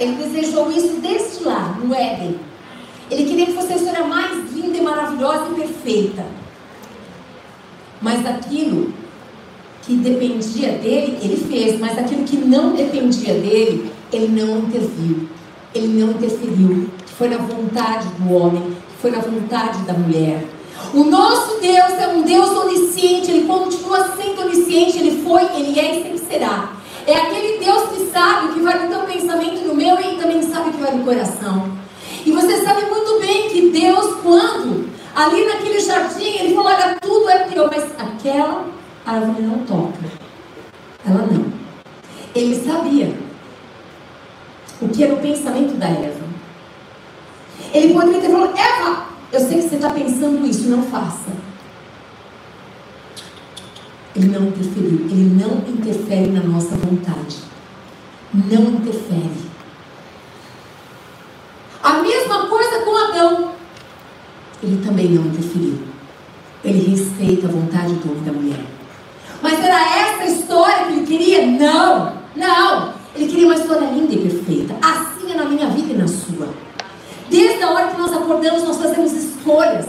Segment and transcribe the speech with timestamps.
[0.00, 2.38] Ele desejou isso desde lá, no Éden.
[3.10, 6.26] Ele queria que fosse a história mais linda e maravilhosa e perfeita.
[8.00, 8.92] Mas aquilo
[9.82, 11.80] que dependia dele, ele fez.
[11.80, 15.28] Mas aquilo que não dependia dele, ele não interviu.
[15.74, 16.88] Ele não interferiu.
[17.16, 20.44] Foi na vontade do homem, foi na vontade da mulher.
[20.94, 25.98] O nosso Deus é um Deus onisciente, ele continua sendo onisciente, ele foi, ele é
[25.98, 26.77] e sempre será.
[27.08, 30.42] É aquele Deus que sabe o que vai no teu pensamento no meu e também
[30.42, 31.72] sabe o que vai no coração.
[32.26, 37.30] E você sabe muito bem que Deus, quando ali naquele jardim, ele falou: Olha, tudo
[37.30, 38.66] é teu, mas aquela
[39.06, 40.04] árvore não toca.
[41.06, 41.50] Ela não.
[42.34, 43.14] Ele sabia
[44.82, 46.28] o que era o pensamento da Eva.
[47.72, 51.47] Ele poderia ter falado: Eva, eu sei que você está pensando isso, não faça.
[54.18, 57.36] Ele não interferiu, ele não interfere na nossa vontade.
[58.34, 59.48] Não interfere.
[61.80, 63.52] A mesma coisa com Adão.
[64.60, 65.78] Ele também não interferiu.
[66.64, 68.64] Ele respeita a vontade do homem da mulher.
[69.40, 71.46] Mas era essa história que ele queria?
[71.46, 72.94] Não, não.
[73.14, 74.74] Ele queria uma história linda e perfeita.
[74.82, 76.48] Assim é na minha vida e na sua.
[77.30, 79.86] Desde a hora que nós acordamos, nós fazemos escolhas.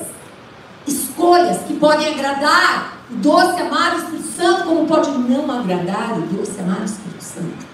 [0.86, 6.60] Escolhas que podem agradar o doce, amado Espírito Santo, como pode não agradar o doce,
[6.60, 7.68] amado Espírito Santo.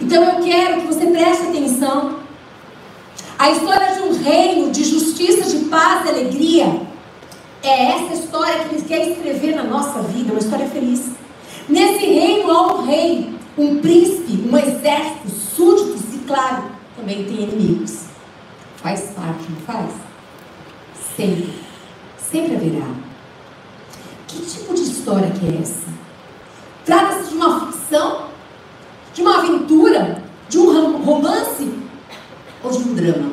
[0.00, 2.18] Então eu quero que você preste atenção.
[3.38, 6.82] A história de um reino de justiça, de paz e alegria
[7.62, 11.10] é essa história que Ele quer escrever na nossa vida, uma história feliz.
[11.68, 16.64] Nesse reino há um rei, um príncipe, um exército, súditos e, claro,
[16.96, 18.04] também tem inimigos.
[18.76, 19.90] Faz parte, não faz?
[21.16, 21.52] Sempre.
[22.18, 23.07] Sempre haverá.
[24.28, 25.88] Que tipo de história que é essa?
[26.84, 28.28] Trata-se de uma ficção?
[29.14, 30.22] De uma aventura?
[30.48, 31.72] De um romance?
[32.62, 33.32] Ou de um drama?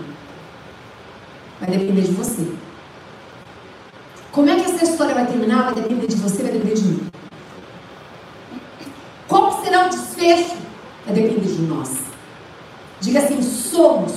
[1.59, 2.47] Vai depender de você.
[4.31, 5.73] Como é que essa história vai terminar?
[5.73, 7.11] Vai depender de você, vai depender de mim.
[9.27, 10.55] Qual será o desfecho?
[11.05, 11.99] Vai depender de nós.
[13.01, 14.13] Diga assim: somos,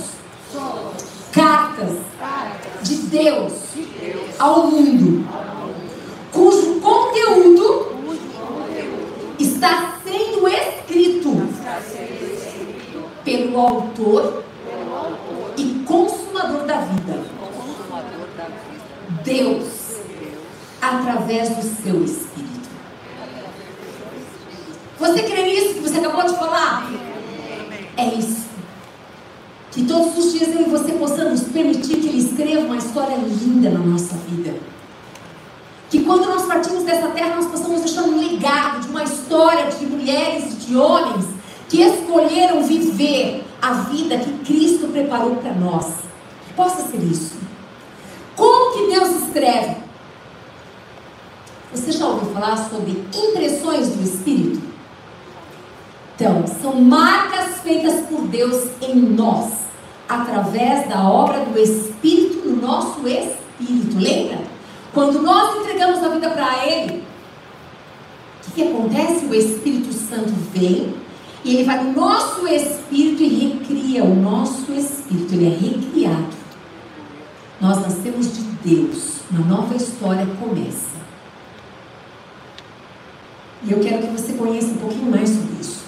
[0.52, 1.08] somos.
[1.32, 5.24] Cartas, cartas de, Deus de Deus ao mundo,
[6.32, 7.88] cujo conteúdo
[9.38, 11.48] está sendo escrito
[13.24, 14.44] pelo autor
[15.56, 17.24] e consumador da vida.
[19.24, 19.78] Deus
[20.80, 22.68] através do seu Espírito.
[24.98, 26.90] Você crê nisso que você acabou de falar?
[27.96, 28.48] É isso.
[29.70, 33.70] Que todos os dias eu e você possamos permitir que Ele escreva uma história linda
[33.70, 34.54] na nossa vida.
[35.90, 39.86] Que quando nós partimos dessa terra, nós possamos deixar um legado de uma história de
[39.86, 41.24] mulheres e de homens
[41.68, 45.86] que escolheram viver a vida que Cristo preparou para nós.
[46.54, 47.36] Possa ser isso.
[48.36, 49.76] Como que Deus escreve?
[51.72, 54.60] Você já ouviu falar sobre impressões do Espírito?
[56.14, 59.52] Então, são marcas feitas por Deus em nós,
[60.08, 63.98] através da obra do Espírito no nosso espírito.
[63.98, 64.57] Lembra?
[64.98, 67.04] Quando nós entregamos a vida para Ele,
[68.42, 69.26] o que, que acontece?
[69.26, 70.92] O Espírito Santo vem
[71.44, 75.34] e ele vai no nosso espírito e recria o nosso espírito.
[75.34, 76.36] Ele é recriado.
[77.60, 79.20] Nós nascemos de Deus.
[79.30, 80.98] Uma nova história começa.
[83.62, 85.84] E eu quero que você conheça um pouquinho mais sobre isso.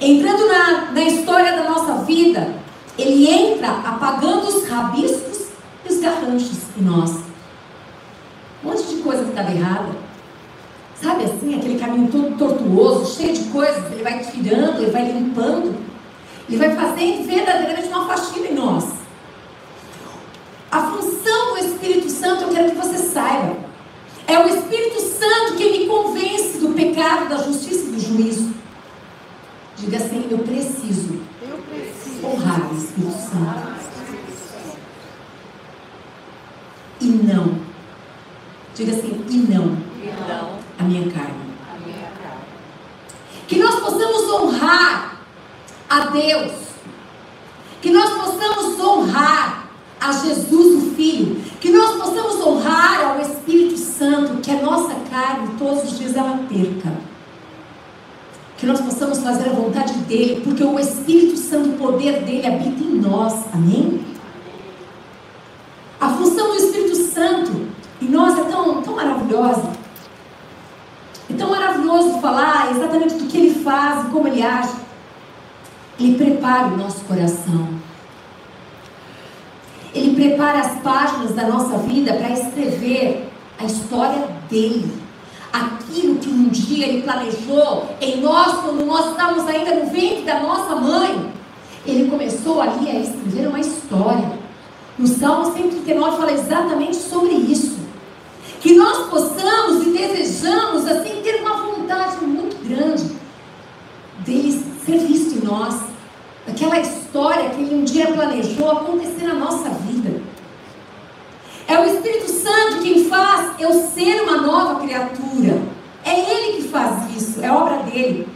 [0.00, 2.56] Entrando na, na história da nossa vida,
[2.98, 5.46] ele entra apagando os rabiscos
[5.84, 7.25] e os garranchos em nós.
[8.66, 9.90] Um monte de coisa que estava errada.
[11.00, 15.76] Sabe assim, aquele caminho todo tortuoso, cheio de coisas, ele vai tirando, ele vai limpando.
[16.48, 18.84] Ele vai fazendo verdadeiramente uma faxina em nós.
[20.72, 23.56] A função do Espírito Santo, eu quero que você saiba,
[24.26, 28.52] é o Espírito Santo que me convence do pecado, da justiça e do juízo.
[29.76, 33.76] Diga assim: eu preciso, eu preciso honrar o Espírito Santo.
[37.00, 37.65] E não.
[38.76, 39.78] Diga assim: e não.
[40.02, 40.58] E não.
[40.78, 41.34] A minha carne.
[41.72, 42.44] A minha carne.
[43.48, 45.22] Que nós possamos honrar
[45.88, 46.52] a Deus.
[47.80, 51.40] Que nós possamos honrar a Jesus, o Filho.
[51.58, 56.38] Que nós possamos honrar ao Espírito Santo, que a nossa carne todos os dias ela
[56.46, 56.92] perca.
[58.58, 62.82] Que nós possamos fazer a vontade dele, porque o Espírito Santo, o poder dele habita
[62.82, 63.32] em nós.
[63.54, 64.04] Amém?
[65.98, 69.70] A função do Espírito Santo em nós é tão, tão maravilhosa.
[71.30, 74.74] É tão maravilhoso falar exatamente do que ele faz e como ele age.
[75.98, 77.68] Ele prepara o nosso coração.
[79.94, 84.92] Ele prepara as páginas da nossa vida para escrever a história dele.
[85.50, 90.40] Aquilo que um dia ele planejou em nós, quando nós estávamos ainda no ventre da
[90.40, 91.32] nossa mãe.
[91.86, 94.38] Ele começou ali a escrever uma história.
[94.98, 97.75] No Salmo 139 fala exatamente sobre isso.
[98.60, 103.16] Que nós possamos e desejamos, assim, ter uma vontade muito grande
[104.24, 105.80] dele ser visto em nós.
[106.48, 110.22] Aquela história que ele um dia planejou acontecer na nossa vida.
[111.68, 115.60] É o Espírito Santo quem faz eu ser uma nova criatura.
[116.04, 118.28] É Ele que faz isso, é obra dele.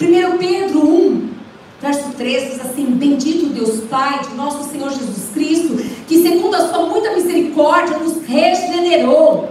[0.00, 1.30] 1 Pedro 1,
[1.80, 5.76] verso 13 diz assim: Bendito Deus Pai de nosso Senhor Jesus Cristo,
[6.06, 9.50] que segundo a sua muita misericórdia nos regenerou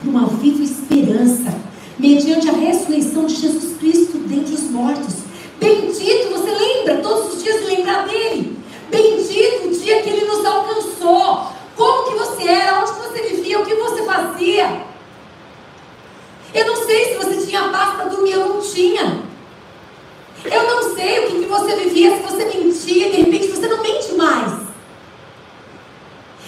[0.00, 1.54] para uma viva esperança,
[1.98, 5.14] mediante a ressurreição de Jesus Cristo dentre os mortos.
[5.58, 8.58] Bendito, você lembra todos os dias lembrar dele.
[8.90, 11.52] Bendito o dia que ele nos alcançou.
[11.74, 14.86] Como que você era, onde você vivia, o que você fazia.
[16.54, 19.22] Eu não sei se você tinha paz para dormir ou não tinha.
[20.44, 23.82] Eu não sei o que, que você vivia, se você mentia, de repente você não
[23.82, 24.52] mente mais.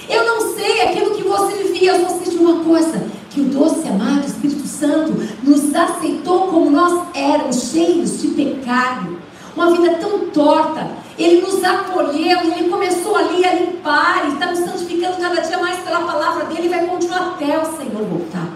[0.09, 3.45] Eu não sei aquilo que você vivia, eu só sei de uma coisa que o
[3.45, 9.19] doce amado Espírito Santo nos aceitou como nós éramos, cheios de pecado,
[9.55, 10.89] uma vida tão torta.
[11.19, 15.79] Ele nos acolheu ele começou ali a limpar e está nos santificando cada dia mais
[15.79, 18.49] pela palavra dele e vai continuar até o Senhor voltar.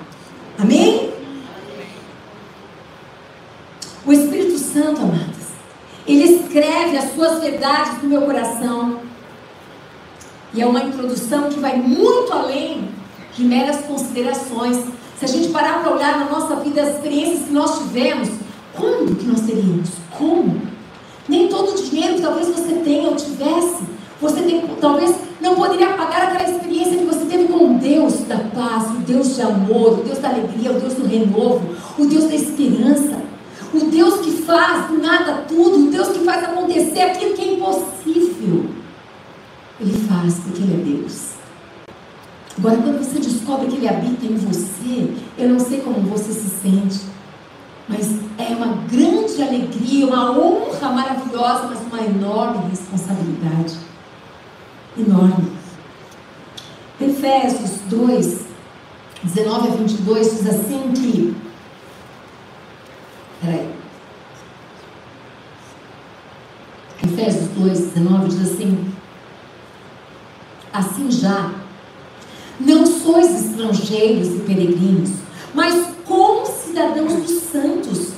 [0.59, 1.13] Amém?
[4.05, 5.49] O Espírito Santo, amados,
[6.07, 9.01] ele escreve as suas verdades no meu coração.
[10.55, 12.89] E é uma introdução que vai muito além
[13.37, 14.79] de meras considerações.
[15.19, 18.29] Se a gente parar para olhar na nossa vida as experiências que nós tivemos,
[18.75, 19.91] quando que nós teríamos?
[20.17, 20.61] Como?
[21.29, 23.83] Nem todo o dinheiro que talvez você tenha ou tivesse,
[24.21, 28.39] você tem, talvez não poderia pagar aquela experiência que você teve com o Deus da
[28.39, 32.25] paz, o Deus de amor, o Deus da alegria, o Deus do renovo, o Deus
[32.25, 33.21] da esperança,
[33.75, 38.67] o Deus que faz nada tudo, o Deus que faz acontecer aquilo que é impossível.
[39.81, 41.32] Ele faz porque Ele é Deus.
[42.59, 46.49] Agora, quando você descobre que Ele habita em você, eu não sei como você se
[46.49, 47.01] sente,
[47.89, 53.77] mas é uma grande alegria, uma honra maravilhosa, mas uma enorme responsabilidade.
[54.99, 55.53] Enorme.
[57.01, 58.45] Efésios 2,
[59.25, 61.37] 19 a 22 diz assim que.
[63.41, 63.69] Peraí.
[67.03, 68.95] Efésios 2, 19 diz assim:
[70.73, 71.62] Assim já
[72.67, 75.11] não sois estrangeiros e peregrinos,
[75.55, 78.13] mas como cidadãos dos santos.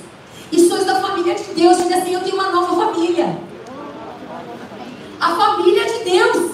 [0.52, 1.79] E sois da família de Deus.
[1.79, 3.38] Diga assim: Eu tenho uma nova família.
[5.20, 6.52] A família de Deus.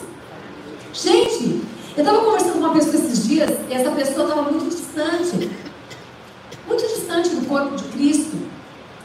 [0.93, 1.61] Gente,
[1.97, 5.51] eu estava conversando com uma pessoa esses dias e essa pessoa estava muito distante
[6.71, 8.37] muito distante do corpo de Cristo.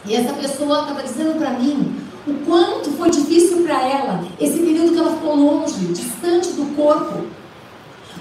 [0.06, 1.96] E essa pessoa estava dizendo para mim
[2.28, 7.26] o quanto foi difícil para ela esse período que ela ficou longe, distante do corpo.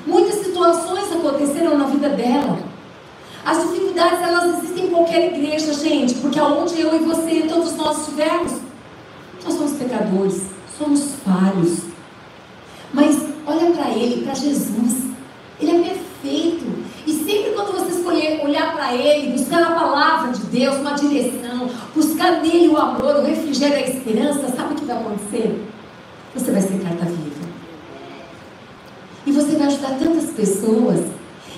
[0.06, 2.58] Muitas situações aconteceram na vida dela.
[3.44, 8.00] As dificuldades, elas existem em qualquer igreja, gente, porque aonde eu e você, todos nós
[8.00, 8.52] estivermos,
[9.44, 10.42] nós somos pecadores,
[10.78, 11.80] somos falhos.
[12.92, 15.04] Mas olha para Ele, para Jesus.
[15.60, 16.64] Ele é perfeito.
[17.06, 21.68] E sempre quando você escolher olhar para Ele, buscar a palavra de Deus, uma direção,
[21.94, 25.62] buscar nele o amor, o refrigério, a esperança, sabe o que vai acontecer?
[26.34, 27.44] Você vai ser carta viva.
[29.66, 31.00] Ajudar tantas pessoas.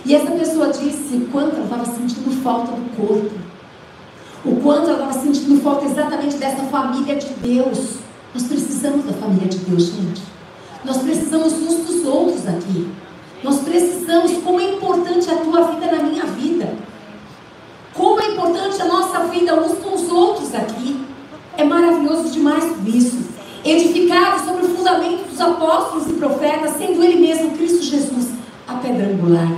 [0.05, 3.33] E essa pessoa disse o quanto ela estava sentindo falta do corpo.
[4.45, 7.97] O quanto ela estava sentindo falta exatamente dessa família de Deus.
[8.33, 10.23] Nós precisamos da família de Deus, gente.
[10.85, 12.89] Nós precisamos uns dos outros aqui.
[13.43, 16.73] Nós precisamos, como é importante a tua vida na minha vida.
[17.93, 21.05] Como é importante a nossa vida uns com os outros aqui.
[21.57, 23.36] É maravilhoso demais isso
[23.71, 28.29] edificado sobre o fundamento dos apóstolos e profetas, sendo ele mesmo Cristo Jesus
[28.67, 29.49] a pedra angular,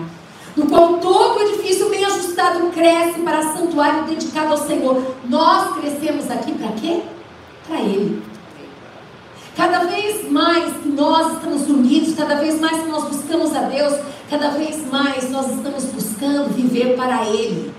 [0.56, 5.02] no qual todo edifício bem ajustado cresce para santuário dedicado ao Senhor.
[5.28, 7.02] Nós crescemos aqui para quê?
[7.66, 8.22] Para Ele.
[9.56, 13.98] Cada vez mais que nós estamos unidos, cada vez mais que nós buscamos a Deus,
[14.30, 17.72] cada vez mais nós estamos buscando viver para Ele.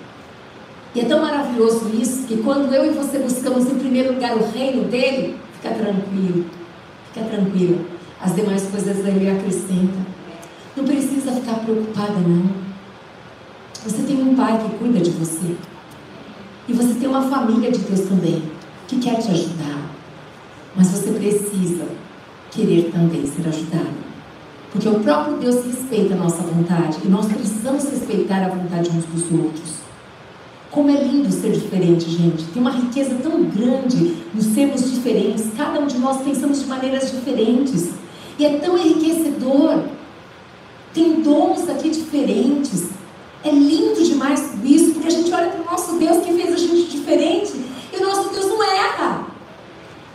[0.94, 4.52] E é tão maravilhoso isso que quando eu e você buscamos em primeiro lugar o
[4.52, 6.46] reino dele, Fica tranquilo.
[7.14, 7.86] Fica tranquilo.
[8.22, 9.98] As demais coisas ele acrescenta.
[10.76, 12.50] Não precisa ficar preocupada, não.
[13.84, 15.56] Você tem um pai que cuida de você.
[16.68, 18.44] E você tem uma família de Deus também,
[18.88, 19.90] que quer te ajudar.
[20.76, 21.86] Mas você precisa
[22.52, 24.10] querer também ser ajudado.
[24.72, 29.06] Porque o próprio Deus respeita a nossa vontade e nós precisamos respeitar a vontade uns
[29.06, 29.79] dos outros.
[30.80, 32.46] Como é lindo ser diferente, gente.
[32.54, 35.48] Tem uma riqueza tão grande nos sermos diferentes.
[35.58, 37.90] Cada um de nós pensamos de maneiras diferentes.
[38.40, 39.84] E é tão enriquecedor.
[40.94, 42.92] Tem dons aqui diferentes.
[43.44, 46.58] É lindo demais isso, porque a gente olha para o nosso Deus que fez a
[46.58, 47.52] gente diferente.
[47.92, 49.28] E o nosso Deus não erra.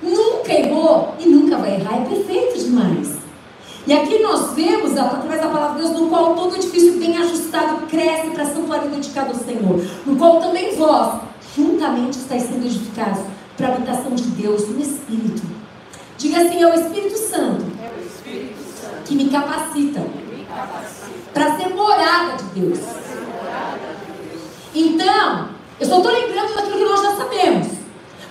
[0.02, 1.98] Nunca errou e nunca vai errar.
[1.98, 3.18] É perfeito demais.
[3.86, 7.86] E aqui nós vemos, através da palavra de Deus, no qual todo edifício bem ajustado
[7.86, 11.20] cresce para santuário dedicado ao Senhor, no qual também vós,
[11.54, 13.20] juntamente, estáis sendo edificados
[13.56, 15.42] para a habitação de Deus no Espírito.
[16.16, 20.00] Diga assim: é o Espírito Santo, é o Espírito Santo que me capacita,
[20.48, 21.30] capacita.
[21.34, 22.78] para ser morada de Deus.
[24.74, 25.48] Então,
[25.78, 27.66] eu só estou lembrando daquilo que nós já sabemos.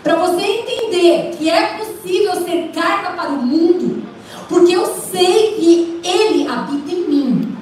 [0.01, 4.03] Para você entender que é possível ser carta para o mundo,
[4.47, 7.57] porque eu sei que Ele habita em mim.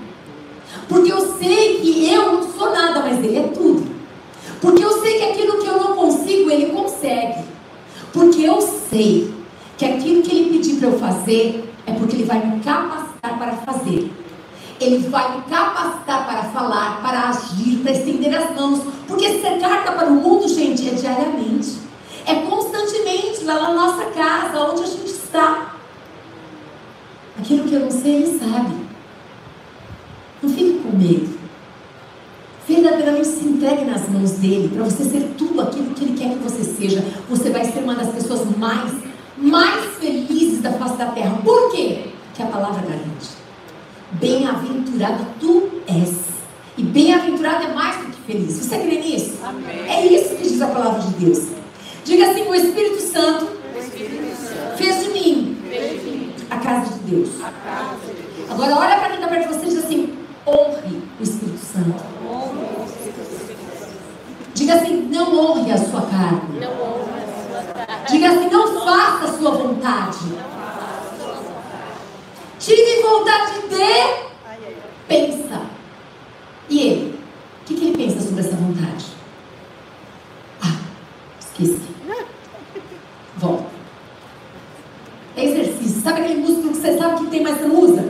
[0.87, 3.89] Porque eu sei que eu não sou nada, mas Ele é tudo.
[4.59, 7.43] Porque eu sei que aquilo que eu não consigo, Ele consegue.
[8.13, 9.33] Porque eu sei
[9.77, 13.53] que aquilo que Ele pedir para eu fazer é porque Ele vai me capacitar para
[13.57, 14.11] fazer.
[14.79, 18.81] Ele vai me capacitar para falar, para agir, para estender as mãos.
[19.07, 21.79] Porque ser carta para o mundo, gente, é diariamente.
[22.25, 25.75] É constantemente lá na nossa casa, onde a gente está.
[27.39, 28.75] Aquilo que eu não sei, Ele sabe.
[30.41, 31.41] Não fique com medo.
[32.67, 36.43] Verdadeiramente se entregue nas mãos dele para você ser tudo aquilo que ele quer que
[36.43, 37.03] você seja.
[37.29, 38.93] Você vai ser uma das pessoas mais,
[39.37, 41.37] mais felizes da face da terra.
[41.43, 42.05] Por quê?
[42.33, 43.29] Que a palavra garante.
[44.13, 46.13] Bem-aventurado tu és.
[46.77, 48.53] E bem-aventurado é mais do que feliz.
[48.53, 49.33] Você crê nisso?
[49.43, 49.89] Amém.
[49.89, 51.47] É isso que diz a palavra de Deus.
[52.05, 56.57] Diga assim: o Espírito Santo, o Espírito Santo fez de mim, fez de mim a
[56.57, 57.29] casa de Deus.
[58.49, 62.03] Agora olha para quem está perto de você e diz assim: honre o Espírito Santo.
[64.53, 66.59] Diga assim: não honre a sua carne.
[68.09, 70.19] Diga assim: não faça a sua vontade.
[72.59, 74.31] Tive vontade de.
[75.07, 75.61] Pensa.
[76.69, 77.19] E ele?
[77.61, 79.05] O que, que ele pensa sobre essa vontade?
[80.61, 80.79] Ah,
[81.39, 81.81] esqueci.
[83.37, 83.65] Volta.
[85.35, 86.01] É exercício.
[86.01, 88.09] Sabe aquele músculo você sabe que tem, mas você não usa?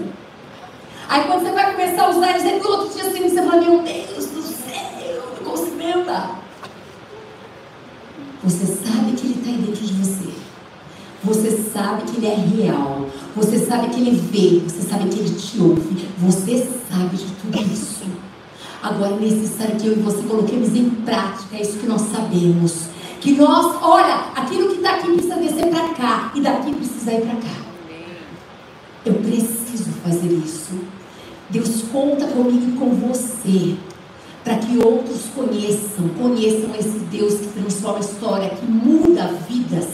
[1.09, 3.81] Aí quando você vai começar a usar, ele no outro dia assim, você fala, meu
[3.81, 6.39] Deus do céu, não consigo andar.
[8.43, 10.31] Você sabe que ele está aí dentro de você.
[11.23, 13.07] Você sabe que ele é real.
[13.35, 14.61] Você sabe que ele vê.
[14.67, 16.09] Você sabe que ele te ouve.
[16.19, 18.05] Você sabe de tudo isso.
[18.81, 22.85] Agora é necessário que eu e você coloquemos em prática isso que nós sabemos.
[23.19, 27.21] Que nós, olha, aquilo que está aqui precisa descer para cá e daqui precisa ir
[27.21, 27.70] para cá.
[29.05, 30.79] Eu preciso fazer isso.
[31.50, 33.75] Deus conta comigo e com você.
[34.43, 39.88] Para que outros conheçam, conheçam esse Deus que transforma a história, que muda vidas,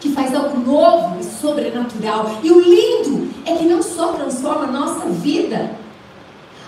[0.00, 2.40] que faz algo novo e sobrenatural.
[2.42, 5.76] E o lindo é que não só transforma a nossa vida,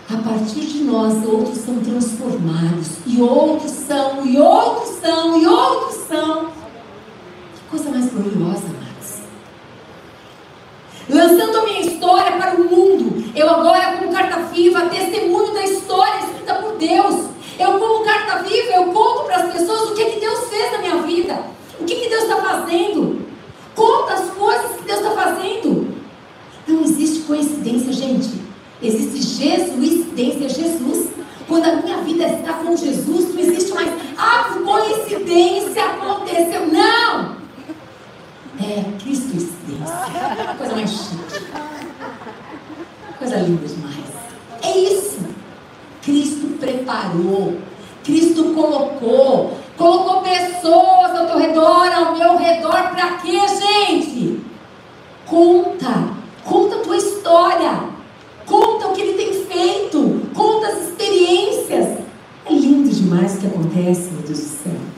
[0.09, 5.97] a partir de nós, outros são transformados, e outros são, e outros são, e outros
[6.07, 6.47] são.
[6.47, 8.76] Que coisa mais gloriosa.
[11.17, 16.21] Lançando a minha história para o mundo, eu agora, como carta viva, testemunho da história
[16.21, 17.25] escrita por Deus.
[17.59, 20.79] Eu, como carta viva, eu conto para as pessoas o que, que Deus fez na
[20.79, 21.43] minha vida,
[21.81, 23.27] o que, que Deus está fazendo.
[23.75, 25.97] Conta as coisas que Deus está fazendo.
[26.69, 28.39] Não existe coincidência, gente.
[28.83, 31.09] Existe Jesuicidência, Jesus.
[31.49, 33.91] Quando a minha vida está com Jesus, não existe mais.
[34.19, 36.67] Ah, coincidência aconteceu.
[36.67, 37.36] Não!
[38.59, 40.57] É Cristocidência.
[40.57, 41.47] Coisa mais chique.
[43.19, 43.97] Coisa linda demais.
[44.63, 45.19] É isso.
[46.03, 47.59] Cristo preparou.
[48.03, 49.59] Cristo colocou.
[49.77, 52.91] Colocou pessoas ao teu redor, ao meu redor.
[52.91, 54.41] Para quê, gente?
[55.27, 56.09] Conta.
[56.45, 57.81] Conta a tua história.
[58.47, 60.31] Conta o que ele tem feito.
[60.35, 61.99] Conta as experiências.
[62.47, 64.96] É lindo demais o que acontece, meu Deus do céu.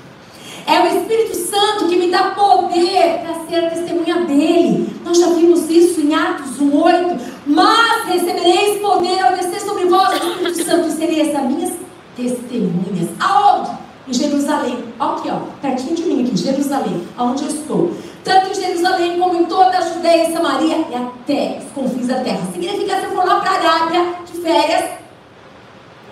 [0.69, 4.95] É o Espírito Santo que me dá poder para ser a testemunha dele.
[5.03, 7.19] Nós já vimos isso em Atos 1,8.
[7.47, 11.73] Mas recebereis poder ao descer sobre vós o Espírito Santo e sereis as minhas
[12.15, 13.09] testemunhas.
[13.19, 13.71] Aonde?
[14.07, 14.85] Em Jerusalém.
[15.01, 19.47] Aqui, ó, pertinho de mim, aqui, Jerusalém, aonde eu estou tanto em Jerusalém como em
[19.47, 22.47] toda a Judéia e Samaria e até os confins da terra.
[22.53, 24.91] Significa que se eu for lá para a Arábia de férias,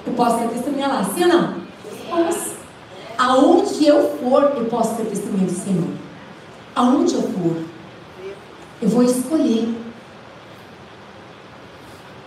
[0.06, 1.54] eu posso ter testemunha lá, sim ou não?
[2.08, 2.55] Posso.
[3.18, 5.88] Aonde eu for, eu posso ter testemunha do Senhor.
[6.74, 7.56] Aonde eu for.
[8.82, 9.74] Eu vou escolher.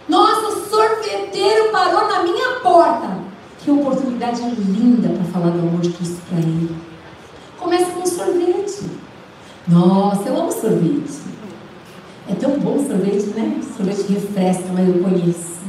[0.08, 3.20] Nossa, o sorveteiro parou na minha porta.
[3.60, 6.76] Que oportunidade linda para falar do amor de Cristo para ele.
[7.60, 8.90] Começa com sorvete.
[9.68, 11.20] Nossa, eu amo sorvete.
[12.28, 13.62] É tão bom sorvete, né?
[13.76, 15.60] Sorvete refresca, mas eu conheço.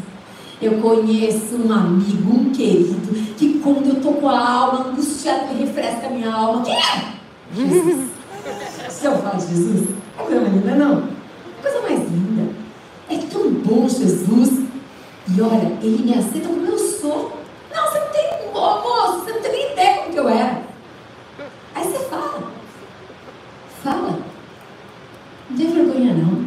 [0.62, 5.64] Eu conheço um amigo, um querido, que quando eu tô com a alma angustiada, ele
[5.64, 6.62] refresca a minha alma.
[6.62, 7.14] Quem é?
[7.54, 8.10] Jesus.
[8.88, 9.88] Se eu falo Jesus,
[10.18, 11.08] é coisa mais linda, não?
[11.62, 12.52] Coisa mais linda.
[13.08, 14.66] É tão bom Jesus.
[15.28, 17.40] E olha, ele me aceita como eu sou.
[17.74, 20.62] Não, você não tem, oh, moço, você não tem nem ideia como que eu era.
[21.74, 22.52] Aí você fala.
[23.82, 24.18] Fala.
[25.48, 26.44] Não tem vergonha, não.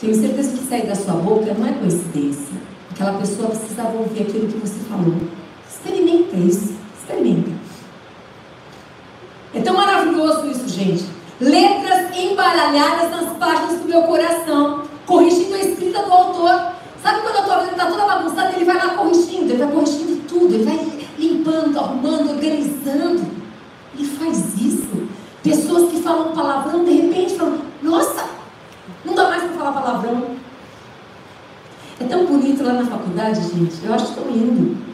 [0.00, 2.56] Tenho certeza que sair da sua boca não é coincidência.
[2.90, 5.39] Aquela pessoa precisava ouvir aquilo que você falou.
[5.82, 6.74] Experimenta isso.
[6.98, 7.50] Experimenta.
[9.54, 11.04] É tão maravilhoso isso, gente.
[11.40, 16.72] Letras embaralhadas nas páginas do meu coração, corrigindo a escrita do autor.
[17.02, 20.22] Sabe quando a tua vida está toda bagunçada, ele vai lá corrigindo, ele vai corrigindo
[20.28, 23.26] tudo, ele vai limpando, arrumando, organizando.
[23.94, 25.08] Ele faz isso.
[25.42, 28.26] Pessoas que falam palavrão, de repente falam, nossa,
[29.04, 30.36] não dá mais para falar palavrão.
[31.98, 33.82] É tão bonito lá na faculdade, gente.
[33.82, 34.89] Eu acho tão lindo.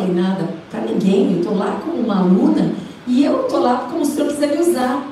[0.00, 1.32] Eu falei nada para ninguém.
[1.32, 2.74] Eu estou lá como uma aluna
[3.06, 5.06] e eu estou lá como o Senhor quiser me usar.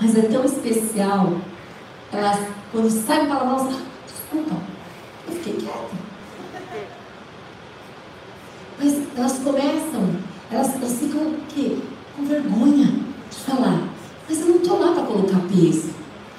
[0.00, 1.32] Mas é tão especial.
[2.12, 2.40] Elas,
[2.72, 4.56] quando sai palavrão, elas falam, desculpa,
[5.28, 6.02] eu fiquei quieta.
[8.78, 10.16] Mas elas começam,
[10.50, 11.78] elas, elas ficam o quê?
[12.16, 12.86] Com vergonha
[13.30, 13.88] de falar.
[14.28, 15.90] Mas eu não estou lá para colocar peso.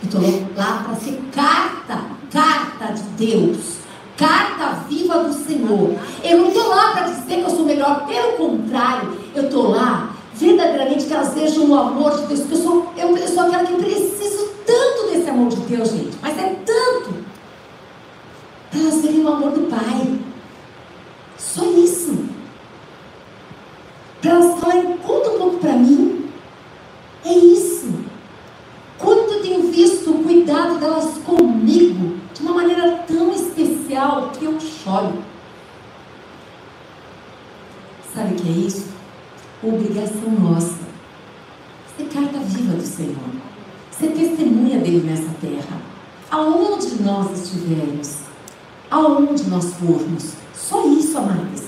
[0.01, 0.21] Eu estou
[0.55, 3.82] lá para ser carta, carta de Deus.
[4.17, 5.95] Carta viva do Senhor.
[6.23, 8.05] Eu não estou lá para dizer que eu sou melhor.
[8.05, 12.41] Pelo contrário, eu estou lá verdadeiramente que elas vejam o amor de Deus.
[12.41, 16.17] Porque eu sou, eu sou aquela que preciso tanto desse amor de Deus, gente.
[16.21, 17.15] Mas é tanto.
[18.69, 20.19] Para elas verem o amor do Pai.
[21.37, 22.25] Só isso.
[24.21, 26.29] Para elas falarem, conta um pouco para mim.
[27.25, 27.91] É isso.
[28.97, 34.59] Quando eu tenho visto o cuidado delas comigo de uma maneira tão especial que eu
[34.59, 35.13] choro.
[38.13, 38.87] Sabe o que é isso?
[39.61, 40.83] Obrigação nossa.
[41.97, 43.17] Ser carta viva do Senhor.
[43.91, 45.81] Ser testemunha dele nessa terra.
[46.31, 48.19] Aonde nós estivermos.
[48.89, 50.33] Aonde nós formos.
[50.53, 51.63] Só isso, amadas.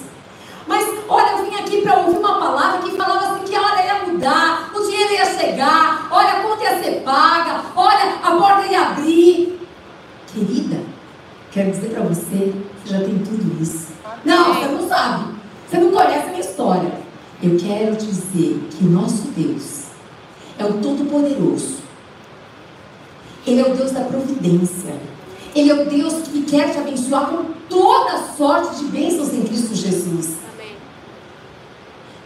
[0.67, 3.85] Mas, olha, eu vim aqui para ouvir uma palavra que falava assim que a hora
[3.85, 8.67] ia mudar, o dinheiro ia chegar, olha, a conta ia ser paga, olha, a porta
[8.67, 9.59] ia abrir.
[10.33, 10.81] Querida,
[11.51, 13.89] quero dizer para você, você já tem tudo isso.
[14.23, 15.35] Não, você não sabe.
[15.69, 16.91] Você não conhece a minha história.
[17.43, 19.83] Eu quero dizer que o nosso Deus
[20.57, 21.75] é o Todo-Poderoso.
[23.45, 24.95] Ele é o Deus da providência.
[25.55, 29.73] Ele é o Deus que quer te abençoar com toda sorte de bênçãos em Cristo
[29.73, 30.35] Jesus.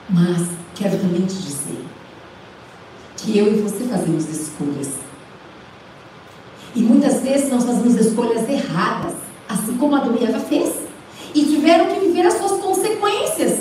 [0.09, 1.85] Mas quero também te dizer
[3.17, 4.89] que eu e você fazemos escolhas.
[6.75, 9.13] E muitas vezes nós fazemos escolhas erradas,
[9.47, 10.73] assim como a do Eva fez.
[11.35, 13.59] E tiveram que viver as suas consequências.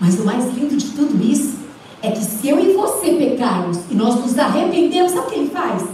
[0.00, 1.56] Mas o mais lindo de tudo isso
[2.02, 5.50] é que se eu e você pecarmos e nós nos arrependemos, sabe o que ele
[5.50, 5.84] faz?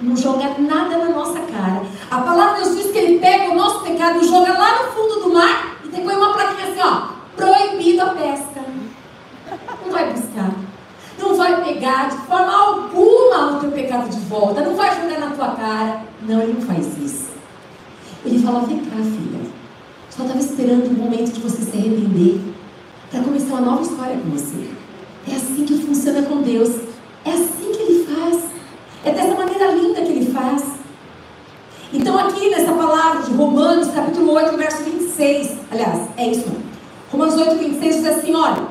[0.00, 1.82] Não joga nada na nossa cara.
[2.10, 5.24] A palavra de Deus diz que ele pega o nosso pecado joga lá no fundo
[5.24, 8.60] do mar e tem uma plaquinha assim, ó, proibido a pesca.
[9.84, 10.50] Não vai buscar.
[11.18, 14.60] Não vai pegar de forma alguma o teu pecado de volta.
[14.60, 16.02] Não vai jogar na tua cara.
[16.22, 17.26] Não, ele não faz isso.
[18.24, 19.40] Ele fala, vem cá, filha.
[20.10, 22.55] Só estava esperando o momento de você se arrepender
[23.16, 24.68] para começar uma nova história com você.
[25.26, 26.68] É assim que funciona com Deus.
[27.24, 28.44] É assim que Ele faz.
[29.04, 30.62] É dessa maneira linda que Ele faz.
[31.94, 36.44] Então, aqui nessa palavra de Romanos, capítulo 8, verso 26, aliás, é isso.
[37.10, 38.68] Romanos 8, 26 diz assim: olha,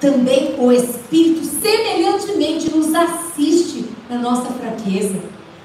[0.00, 5.18] também o Espírito semelhantemente nos assiste na nossa fraqueza.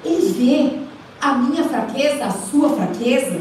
[0.03, 0.79] Ele vê
[1.21, 3.39] a minha fraqueza, a sua fraqueza,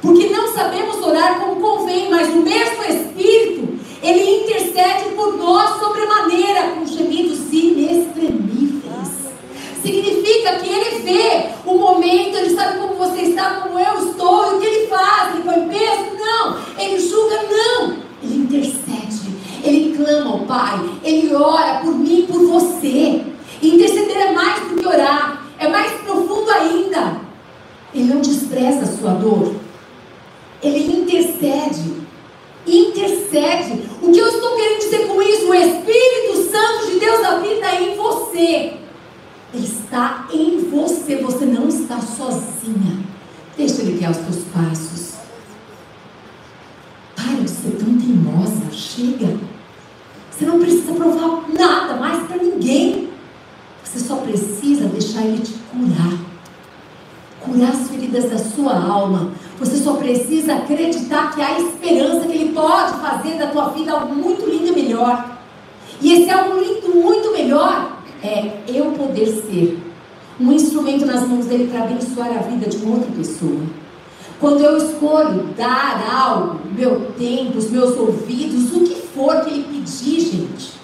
[0.00, 6.70] porque não sabemos orar como convém, mas o mesmo Espírito, ele intercede por nós sobremaneira,
[6.70, 8.76] com gemidos inexprimíveis.
[9.82, 14.56] Significa que ele vê o momento, ele sabe como você está, como eu estou, e
[14.56, 15.34] o que ele faz?
[15.34, 16.16] Ele põe peso?
[16.18, 16.58] Não.
[16.78, 17.42] Ele julga?
[17.50, 17.96] Não.
[18.22, 23.24] Ele intercede, ele clama ao Pai, ele ora por mim e por você.
[23.62, 27.20] interceder é mais do que orar, é mais profundo ainda.
[27.94, 29.54] Ele não despreza a sua dor,
[30.62, 32.05] ele intercede.
[32.66, 33.88] Intercede.
[34.02, 35.48] O que eu estou querendo dizer com isso?
[35.48, 38.76] O Espírito Santo de Deus habita em você.
[39.54, 43.04] Ele está em você, você não está sozinha.
[43.56, 45.14] Deixa Ele guiar os teus passos.
[47.14, 48.70] Para de ser tão teimosa.
[48.72, 49.38] Chega.
[50.30, 53.08] Você não precisa provar nada mais para ninguém.
[53.82, 56.18] Você só precisa deixar Ele te curar.
[57.40, 59.32] Curar as feridas da sua alma.
[60.06, 64.68] Precisa acreditar que há esperança, que Ele pode fazer da tua vida algo muito lindo
[64.68, 65.36] e melhor.
[66.00, 69.76] E esse algo lindo, muito melhor, é eu poder ser
[70.38, 73.62] um instrumento nas mãos dele para abençoar a vida de outra pessoa.
[74.38, 79.64] Quando eu escolho dar algo, meu tempo, os meus ouvidos, o que for que ele
[79.64, 80.74] pedir, gente,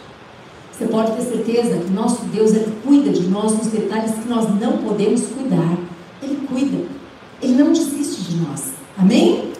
[0.72, 4.52] você pode ter certeza que nosso Deus ele cuida de nós nos detalhes que nós
[4.58, 5.78] não podemos cuidar.
[6.20, 6.88] Ele cuida.
[7.40, 8.71] Ele não desiste de nós.
[9.02, 9.50] Amém?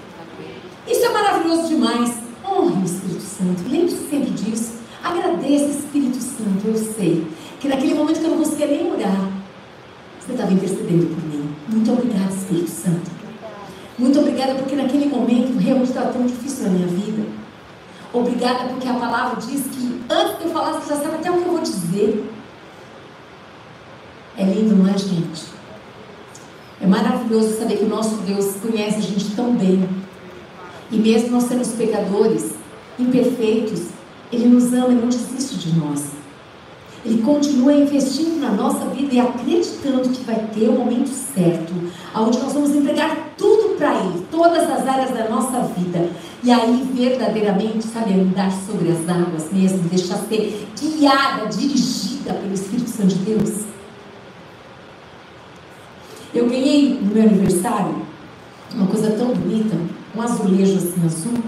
[0.86, 2.14] Isso é maravilhoso demais.
[2.48, 3.68] Honre o Espírito Santo.
[3.68, 4.74] Lembre-se sempre disso.
[5.02, 6.64] Agradeça, Espírito Santo.
[6.64, 7.26] Eu sei
[7.58, 9.32] que naquele momento que eu não conseguia nem orar,
[10.20, 11.52] você estava intercedendo por mim.
[11.68, 13.10] Muito obrigada, Espírito Santo.
[13.98, 17.26] Muito obrigada porque naquele momento realmente estava tão difícil na minha vida.
[18.12, 21.38] Obrigada porque a palavra diz que antes de eu falar, você já sabe até o
[21.38, 22.30] que eu vou dizer.
[24.38, 25.51] É lindo, não é, gente?
[26.92, 29.88] Maravilhoso saber que o nosso Deus conhece a gente tão bem.
[30.90, 32.50] E mesmo nós sendo pecadores,
[32.98, 33.84] imperfeitos,
[34.30, 36.02] Ele nos ama e não desiste de nós.
[37.02, 41.72] Ele continua investindo na nossa vida e acreditando que vai ter o momento certo,
[42.14, 46.10] onde nós vamos entregar tudo para Ele, todas as áreas da nossa vida.
[46.44, 52.90] E aí, verdadeiramente, sabe, andar sobre as águas mesmo, deixar ser guiada, dirigida pelo Espírito
[52.90, 53.71] Santo de Deus.
[56.34, 58.06] Eu ganhei no meu aniversário
[58.74, 59.76] uma coisa tão bonita,
[60.14, 61.38] um azulejo assim azul,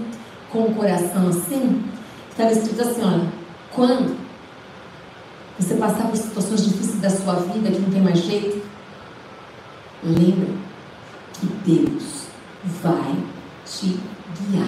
[0.51, 1.83] com um coração assim,
[2.27, 3.27] que estava escrito assim, olha,
[3.73, 4.15] quando
[5.57, 8.61] você passar por situações difíceis da sua vida que não tem mais jeito,
[10.03, 10.49] lembra
[11.33, 12.27] que Deus
[12.83, 13.15] vai
[13.65, 13.97] te
[14.51, 14.67] guiar.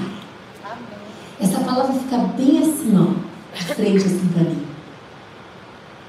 [0.64, 1.08] Amém.
[1.40, 4.66] Essa palavra fica bem assim, ó, de frente assim para mim.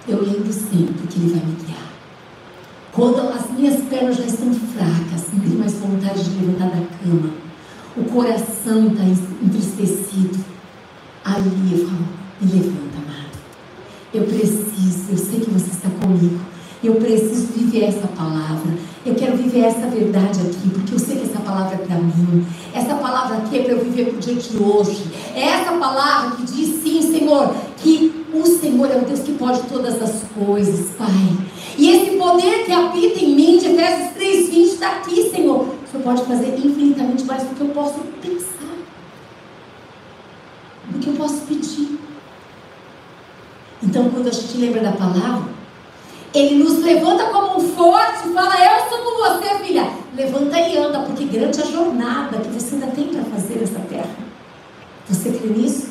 [0.08, 1.67] Eu lembro sempre que Ele vai me guiar.
[2.98, 7.30] Quando as minhas pernas já estão fracas, não tenho mais vontade de levantar da cama,
[7.96, 9.04] o coração está
[9.40, 10.44] entristecido,
[11.24, 12.08] ali eu falo,
[12.40, 13.38] me levanta, amado.
[14.12, 16.40] Eu preciso, eu sei que você está comigo.
[16.82, 18.74] Eu preciso viver essa palavra.
[19.06, 22.44] Eu quero viver essa verdade aqui, porque eu sei que essa palavra é para mim.
[22.74, 25.04] Essa palavra aqui é para eu viver para o dia de hoje.
[25.36, 29.62] É essa palavra que diz sim, Senhor, que o Senhor é o Deus que pode
[29.68, 31.57] todas as coisas, Pai.
[31.78, 35.60] E esse poder que habita em mim, de Efésios 3,20, está aqui, Senhor.
[35.60, 38.74] O Senhor pode fazer infinitamente mais do que eu posso pensar,
[40.88, 42.00] do que eu posso pedir.
[43.80, 45.48] Então, quando a gente lembra da palavra,
[46.34, 49.88] ele nos levanta como um forte e fala: Eu sou com você, filha.
[50.16, 54.10] Levanta e anda, porque grande a jornada que você ainda tem para fazer nessa terra.
[55.08, 55.90] Você crê nisso?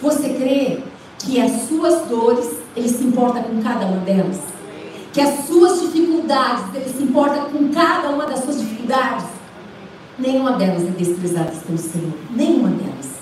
[0.00, 0.82] Você crê
[1.18, 4.53] que as suas dores, ele se importa com cada uma delas?
[5.14, 9.24] Que as suas dificuldades, ele se importa com cada uma das suas dificuldades?
[10.18, 12.12] Nenhuma delas é desprezada pelo Senhor.
[12.30, 13.14] Nenhuma delas.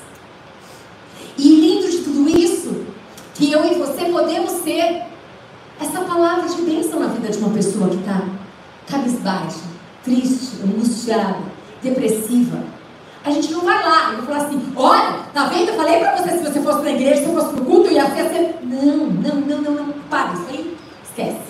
[1.37, 2.87] E lindo de tudo isso,
[3.35, 5.03] que eu e você podemos ser
[5.79, 8.23] essa palavra de bênção na vida de uma pessoa que está
[8.89, 9.61] cabisbaixa,
[10.03, 11.41] triste, angustiada,
[11.83, 12.59] depressiva.
[13.23, 15.69] A gente não vai lá e vai falar assim: olha, tá vendo?
[15.69, 18.21] Eu falei para você se você fosse na igreja, se fosse no culto, ia ser
[18.23, 18.55] assim.
[18.63, 19.93] Não, não, não, não, não.
[20.09, 21.42] Para, isso aí, esquece.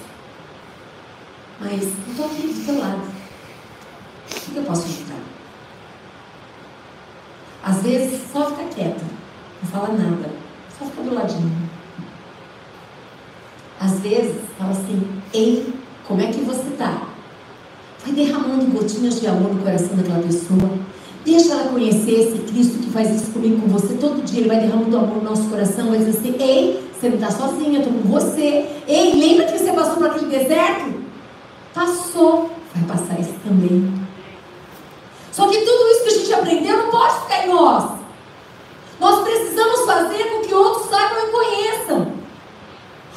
[1.73, 3.01] Mas eu estou aqui do seu lado.
[3.01, 5.23] O que eu posso ajudar?
[7.65, 9.05] Às vezes, só fica quieta,
[9.63, 10.29] não fala nada,
[10.79, 11.71] só fica do ladinho.
[13.81, 15.73] Às vezes, fala assim: Ei,
[16.07, 17.09] como é que você está?
[18.05, 20.79] Vai derramando gotinhas de amor no coração daquela pessoa.
[21.25, 23.95] Deixa ela conhecer esse Cristo que faz isso comigo, com você.
[23.95, 25.89] Todo dia ele vai derramando amor no nosso coração.
[25.89, 28.67] Vai dizer assim: Ei, você não está sozinha, eu estou com você.
[28.87, 31.02] Ei, lembra que você passou por aquele deserto?
[31.75, 32.51] Passou.
[32.75, 33.93] Vai passar isso também.
[35.31, 37.91] Só que tudo isso que a gente aprendeu não pode ficar em nós.
[39.01, 42.13] Nós precisamos fazer com que outros saibam e conheçam.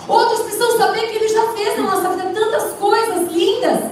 [0.07, 3.91] Outros precisam saber que Ele já fez na nossa vida tantas coisas lindas.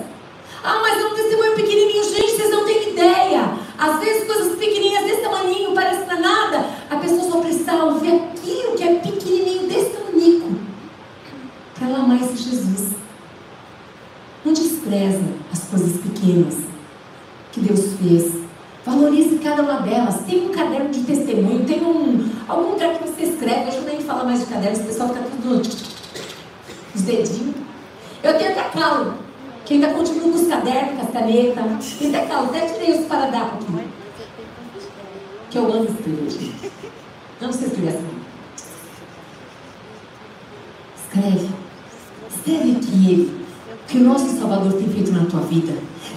[0.63, 2.03] Ah, mas é um testemunho pequenininho.
[2.03, 3.57] Gente, vocês não têm ideia.
[3.77, 6.65] Às vezes coisas pequenininhas desse tamanho, parece para nada.
[6.89, 10.61] A pessoa só precisa ouvir aquilo que é pequenininho desse tamanho.
[11.75, 13.02] Para ela amar esse Jesus.
[14.45, 16.55] Não despreza as coisas pequenas
[17.51, 18.43] que Deus fez.
[18.85, 20.23] Valorize cada uma delas.
[20.25, 23.69] Tem um caderno de testemunho, tem um, algum lugar que você escreve.
[23.69, 25.61] Hoje eu nem falo mais de caderno, o pessoal fica tudo
[26.95, 27.55] os dedinhos.
[28.21, 29.15] Eu tenho até calo
[29.65, 32.01] Que ainda continua com os cadernos, com as canetas.
[32.01, 33.87] E até cá, até tirei os paradapos aqui.
[35.49, 36.71] Que eu amo escrever, gente.
[37.39, 38.23] Não sei escrever assim.
[40.97, 41.49] Escreve.
[42.29, 43.42] Escreve que ele,
[43.93, 45.71] que o nosso Salvador tem feito na tua vida.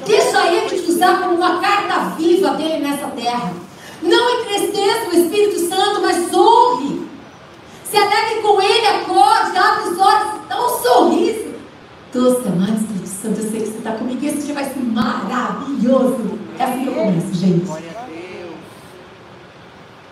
[0.06, 3.52] Deixa ele te usar como uma carta viva dele nessa terra.
[4.02, 7.06] Não entristeça o Espírito Santo, mas honre.
[7.84, 11.54] Se alegre com ele, acorde, abre os olhos, dá um sorriso.
[12.14, 14.80] Doce, amado Espírito Santo, eu sei que você está comigo e esse dia vai ser
[14.80, 16.38] maravilhoso.
[16.58, 17.70] É assim que eu começo, gente.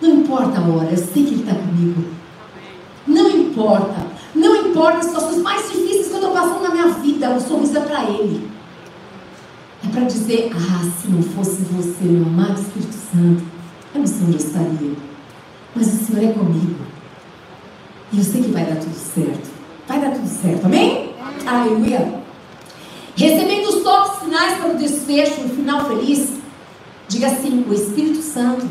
[0.03, 2.05] Não importa a hora, eu sei que Ele está comigo.
[3.07, 4.13] Não importa.
[4.74, 7.80] Importa as situações mais difíceis que eu estou passando na minha vida, o sorriso é
[7.80, 8.50] para Ele.
[9.84, 13.44] É para dizer, ah, se não fosse você, meu amado Espírito Santo,
[13.94, 14.96] eu não sei onde eu estaria.
[15.76, 16.80] Mas o Senhor é comigo.
[18.12, 19.48] E eu sei que vai dar tudo certo.
[19.87, 21.14] Vai dar tudo certo, amém?
[21.20, 21.46] amém.
[21.46, 22.24] Aleluia.
[23.14, 26.32] Recebendo os toques finais para o desfecho, um final feliz,
[27.08, 28.68] diga assim: o Espírito Santo,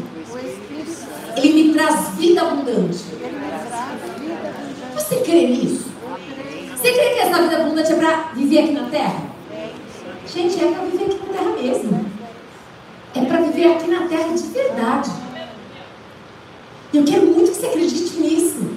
[1.37, 3.05] ele me traz vida abundante.
[4.95, 5.92] Você crê nisso?
[6.75, 9.21] Você crê que essa vida abundante é para viver aqui na terra?
[10.27, 12.05] Gente, é para viver aqui na terra mesmo.
[13.15, 15.11] É para viver aqui na terra de verdade.
[16.91, 18.71] E eu quero muito que você acredite nisso.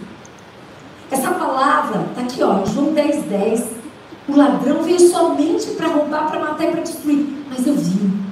[1.10, 3.64] Essa palavra está aqui, ó, João 10, 10.
[4.28, 7.44] O ladrão veio somente para roubar, para matar e para destruir.
[7.48, 8.24] Mas eu vim.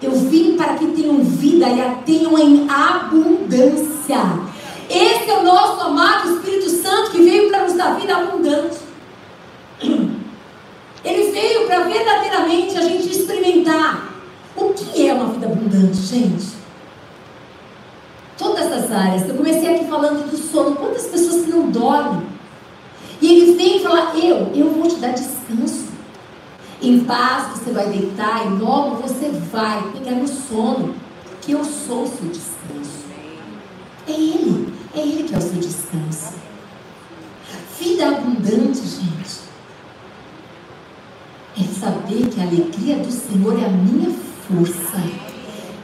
[0.00, 4.18] Eu vim para que tenham vida e a tenham em abundância.
[4.88, 8.78] Esse é o nosso amado Espírito Santo que veio para nos dar vida abundante.
[11.04, 14.08] Ele veio para verdadeiramente a gente experimentar
[14.56, 16.58] o que é uma vida abundante, gente?
[18.36, 19.28] Todas as áreas.
[19.28, 20.76] Eu comecei aqui falando do sono.
[20.76, 22.26] Quantas pessoas que não dormem?
[23.20, 25.88] E ele vem falar: Eu, eu vou te dar descanso.
[26.80, 30.94] Em paz você vai deitar e logo você vai pegar no sono.
[31.42, 33.06] Que eu sou seu descanso.
[34.06, 34.67] É Ele.
[34.98, 36.34] É Ele que é o seu descanso.
[37.78, 39.38] Vida abundante, gente.
[41.56, 44.10] É saber que a alegria do Senhor é a minha
[44.48, 45.00] força.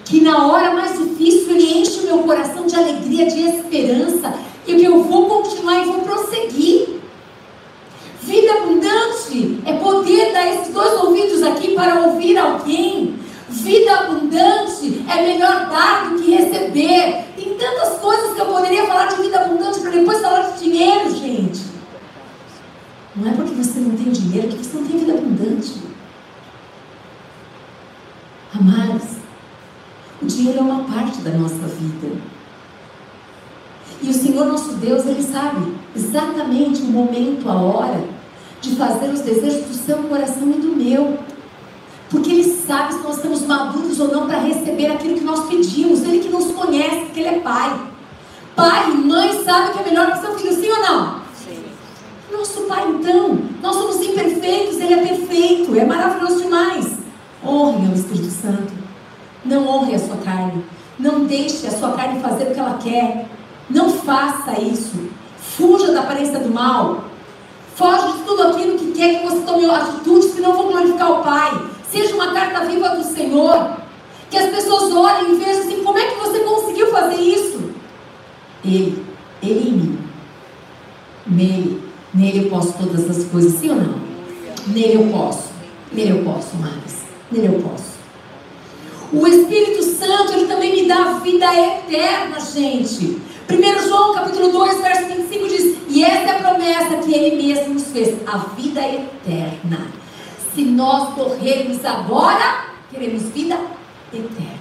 [0.04, 4.34] Que na hora mais difícil Ele enche o meu coração de alegria, de esperança.
[4.66, 7.00] E que eu vou continuar e vou prosseguir.
[8.20, 13.14] Vida abundante é poder dar esses dois ouvidos aqui para ouvir alguém.
[13.48, 17.24] Vida abundante é melhor dar do que receber.
[17.36, 21.10] Tem tantas coisas que eu poderia falar de vida abundante para depois falar de dinheiro,
[21.10, 21.60] gente.
[23.14, 25.74] Não é porque você não tem dinheiro que você não tem vida abundante.
[28.58, 29.18] Amados,
[30.22, 32.16] o dinheiro é uma parte da nossa vida.
[34.02, 38.04] E o Senhor nosso Deus, Ele sabe exatamente o momento, a hora
[38.60, 41.18] de fazer os desejos do seu coração e do meu.
[42.10, 46.02] Porque Ele sabe se nós estamos maduros ou não para receber aquilo que nós pedimos.
[46.02, 47.80] Ele que nos conhece, que Ele é Pai.
[48.54, 51.20] Pai e mãe sabem que é melhor para o seu filho, sim ou não?
[51.34, 51.64] Sim.
[52.32, 56.98] Nosso Pai, então, nós somos imperfeitos, Ele é perfeito, é maravilhoso demais.
[57.44, 58.72] Honre ao Espírito Santo.
[59.44, 60.64] Não honre a sua carne.
[60.98, 63.26] Não deixe a sua carne fazer o que ela quer.
[63.68, 65.10] Não faça isso.
[65.38, 67.04] Fuja da aparência do mal.
[67.74, 71.24] Foge de tudo aquilo que quer que você tome atitudes que não vão glorificar o
[71.24, 71.73] Pai.
[71.94, 73.76] Seja uma carta viva do Senhor.
[74.28, 77.70] Que as pessoas olhem e vejam assim: como é que você conseguiu fazer isso?
[78.64, 79.06] Ele,
[79.40, 79.98] Ele em mim.
[81.24, 84.00] Nele, nele eu posso todas as coisas, sim ou não?
[84.66, 85.52] Nele eu posso.
[85.92, 87.04] Nele eu posso, mais.
[87.30, 87.94] Nele eu posso.
[89.12, 93.22] O Espírito Santo, ele também me dá vida eterna, gente.
[93.48, 97.74] 1 João capítulo 2, verso 25 diz: E essa é a promessa que ele mesmo
[97.74, 100.03] nos fez, a vida eterna.
[100.54, 103.58] Se nós morrermos agora, queremos vida
[104.12, 104.54] eterna.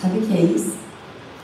[0.00, 0.72] Sabe o que é isso?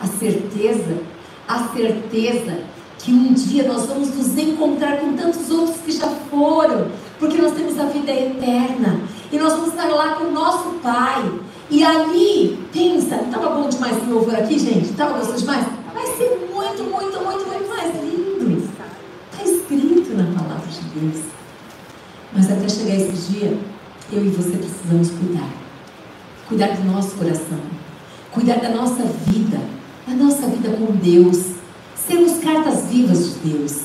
[0.01, 1.03] A certeza,
[1.47, 2.63] a certeza
[2.99, 7.53] que um dia nós vamos nos encontrar com tantos outros que já foram, porque nós
[7.53, 9.01] temos a vida eterna.
[9.31, 11.31] E nós vamos estar lá com o nosso Pai.
[11.71, 14.91] E ali, pensa, estava bom demais esse louvor aqui, gente?
[14.91, 15.67] Estava gostoso demais?
[15.93, 18.63] Vai ser muito, muito, muito, muito mais lindo.
[19.31, 21.39] Está escrito na palavra de Deus.
[22.39, 23.59] Mas até chegar esse dia,
[24.13, 25.49] eu e você precisamos cuidar.
[26.47, 27.59] Cuidar do nosso coração.
[28.31, 29.59] Cuidar da nossa vida.
[30.07, 31.55] Da nossa vida com Deus.
[31.97, 33.81] Sermos cartas vivas de Deus.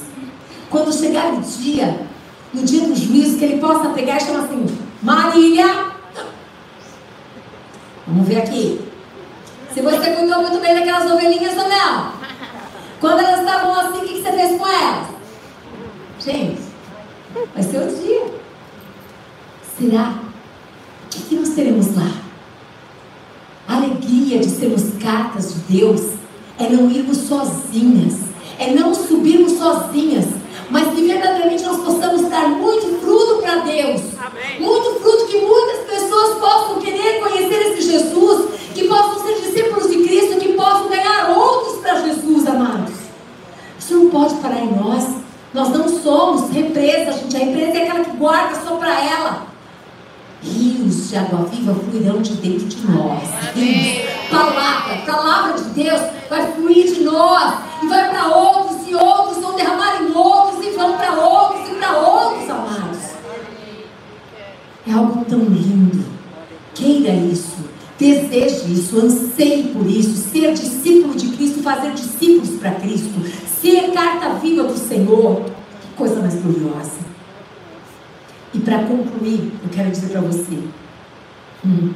[0.69, 2.05] Quando chegar o dia,
[2.53, 4.67] no dia do juízo, que Ele possa pegar e chamar assim:
[5.01, 5.87] Marília,
[8.05, 8.87] vamos ver aqui.
[9.73, 12.13] Se você cuidou muito bem daquelas ovelhinhas ou não.
[13.01, 15.07] Quando elas estavam assim, o que você fez com elas?
[16.19, 16.61] Gente,
[17.55, 18.42] vai ser o dia.
[19.79, 20.19] Será?
[21.15, 22.11] O que nós teremos lá?
[23.67, 26.01] A alegria de sermos cartas de Deus
[26.59, 28.15] é não irmos sozinhas,
[28.59, 30.25] é não subirmos sozinhas,
[30.69, 34.01] mas que verdadeiramente nós possamos dar muito fruto para Deus.
[34.19, 34.59] Amém.
[34.59, 40.03] Muito fruto que muitas pessoas possam querer conhecer esse Jesus, que possam ser discípulos de
[40.03, 42.93] Cristo, que possam ganhar outros para Jesus, amados.
[43.79, 45.23] Isso não pode parar em nós.
[45.53, 47.35] Nós não somos represa, gente.
[47.35, 49.52] A represa é aquela que guarda só para ela.
[50.43, 53.23] Rios de água viva fluirão de dentro de nós.
[54.29, 59.55] Palavra, palavra de Deus vai fluir de nós e vai para outros e outros vão
[59.55, 62.99] derramar em outros e vão para outros e para outros, amados.
[64.87, 66.03] É algo tão lindo.
[66.75, 67.63] Queira isso.
[67.97, 73.13] Deseje isso, anseie por isso, ser discípulo de Cristo, fazer discípulos para Cristo,
[73.61, 75.43] ser carta viva do Senhor.
[75.81, 77.12] Que coisa mais gloriosa.
[78.53, 80.63] E para concluir, eu quero dizer para você:
[81.65, 81.93] hum,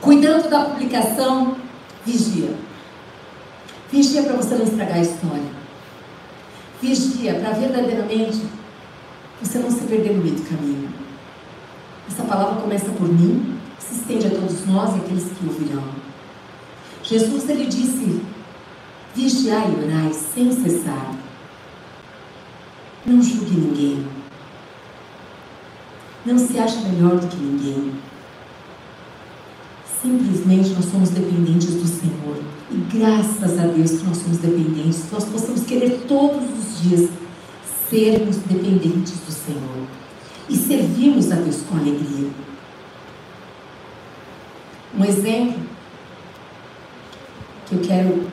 [0.00, 1.56] cuidando da publicação,
[2.06, 2.54] vigia.
[3.90, 5.58] Vigia para você não estragar a história.
[6.80, 8.42] Vigia para verdadeiramente
[9.40, 10.88] você não se perder no meio do caminho.
[12.08, 15.84] Essa palavra começa por mim, se estende a todos nós e aqueles que ouvirão.
[17.02, 18.20] Jesus ele disse:
[19.14, 21.14] Vigiai e orai sem cessar.
[23.06, 24.17] Não julgue ninguém.
[26.28, 27.94] Não se ache melhor do que ninguém.
[30.02, 32.36] Simplesmente nós somos dependentes do Senhor.
[32.70, 37.08] E graças a Deus que nós somos dependentes, nós possamos querer todos os dias
[37.88, 39.86] sermos dependentes do Senhor
[40.50, 42.28] e servirmos a Deus com alegria.
[44.98, 45.62] Um exemplo
[47.66, 48.26] que eu quero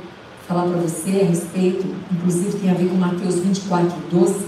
[0.46, 4.46] falar para você a respeito, inclusive tem a ver com Mateus 24, 12.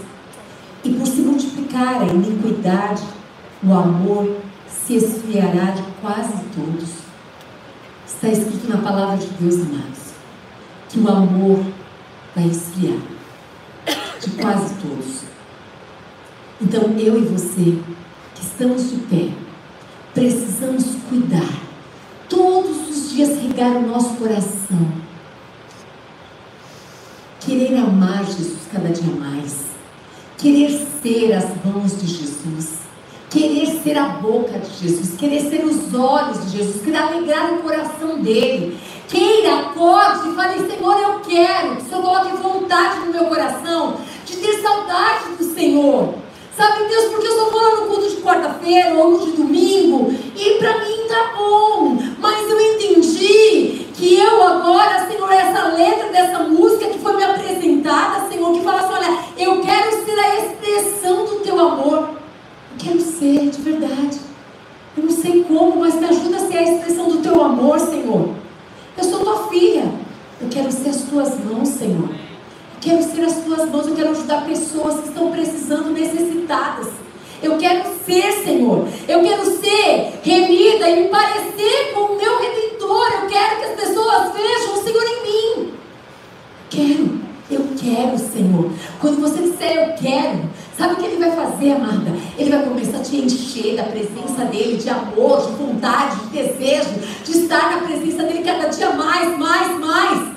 [0.84, 3.04] E por se multiplicar a iniquidade,
[3.64, 6.90] o amor se esfriará de quase todos.
[8.06, 10.14] Está escrito na palavra de Deus, amados,
[10.90, 11.64] que o amor
[12.36, 13.00] vai esfriar
[14.22, 15.22] de quase todos.
[16.62, 17.80] Então eu e você,
[18.36, 19.30] que estamos de pé,
[20.14, 21.54] precisamos cuidar,
[22.28, 24.92] todos os dias regar o nosso coração,
[27.40, 29.68] querer amar Jesus cada dia mais,
[30.38, 32.87] querer ser as mãos de Jesus,
[33.30, 37.58] querer ser a boca de Jesus, querer ser os olhos de Jesus, querer alegrar o
[37.60, 38.78] coração dele.
[39.08, 43.98] Queira, acorde e fale, Senhor, eu quero que o Senhor coloque vontade no meu coração
[44.26, 46.16] de ter saudade do Senhor.
[46.56, 50.12] Sabe, Deus, porque eu só vou lá no culto de quarta-feira ou no de domingo
[50.36, 51.98] e para mim tá bom.
[52.18, 58.28] Mas eu entendi que eu agora, Senhor, essa letra dessa música que foi me apresentada,
[58.28, 62.10] Senhor, que fala assim: olha, eu quero ser a expressão do teu amor.
[62.78, 64.20] Eu quero ser de verdade.
[64.96, 68.36] Eu não sei como, mas me ajuda a ser a expressão do teu amor, Senhor.
[68.96, 69.92] Eu sou tua filha.
[70.40, 72.08] Eu quero ser as tuas mãos, Senhor.
[72.80, 76.90] Quero ser as tuas mãos, eu quero ajudar pessoas que estão precisando, necessitadas.
[77.42, 78.88] Eu quero ser, Senhor.
[79.08, 83.08] Eu quero ser remida e me parecer com o meu redentor.
[83.24, 85.74] Eu quero que as pessoas vejam o Senhor em mim.
[86.70, 88.72] Quero, eu quero, Senhor.
[89.02, 92.14] Quando você disser eu quero, sabe o que ele vai fazer, amada?
[92.38, 96.90] Ele vai começar a te encher da presença dele, de amor, de vontade, de desejo,
[97.24, 100.28] de estar na presença dele cada dia mais, mais, mais.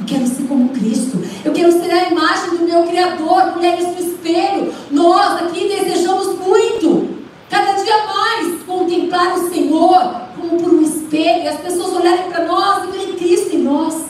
[0.00, 1.18] Eu quero ser como Cristo.
[1.44, 4.72] Eu quero ser a imagem do meu Criador, mulheres do espelho.
[4.90, 7.16] Nós aqui desejamos muito,
[7.48, 11.48] cada dia mais, contemplar o Senhor como por um espelho.
[11.48, 14.04] As pessoas olharem para nós e verem Cristo em nós.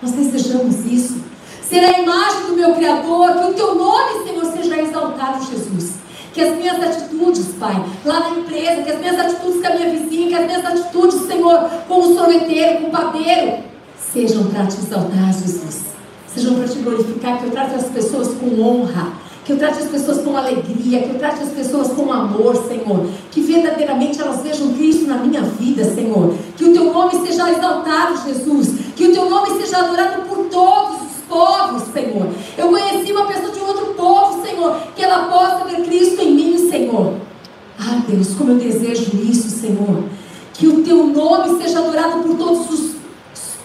[0.00, 1.31] Nós desejamos isso.
[1.72, 5.94] Ser a imagem do meu Criador, que o teu nome, Senhor, seja exaltado, Jesus.
[6.34, 9.88] Que as minhas atitudes, Pai, lá na empresa, que as minhas atitudes com a minha
[9.88, 13.64] vizinha, que as minhas atitudes, Senhor, com o sorveteiro, com o padeiro,
[13.96, 15.84] sejam para te exaltar, Jesus.
[16.26, 19.10] Sejam para te glorificar, que eu trate as pessoas com honra,
[19.42, 23.08] que eu trate as pessoas com alegria, que eu trate as pessoas com amor, Senhor.
[23.30, 26.34] Que verdadeiramente elas vejam Cristo na minha vida, Senhor.
[26.54, 28.74] Que o teu nome seja exaltado, Jesus.
[28.94, 31.01] Que o teu nome seja adorado por todos
[31.32, 32.28] os povos, Senhor.
[32.56, 36.70] Eu conheci uma pessoa de outro povo, Senhor, que ela possa ver Cristo em mim,
[36.70, 37.14] Senhor.
[37.78, 40.04] Ah, Deus, como eu desejo isso, Senhor.
[40.52, 42.94] Que o teu nome seja adorado por todos os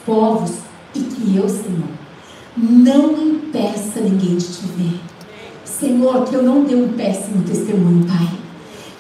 [0.06, 0.52] povos
[0.96, 1.90] e que eu, Senhor,
[2.56, 5.00] não impeça ninguém de te ver.
[5.66, 8.40] Senhor, que eu não dê um péssimo testemunho, Pai.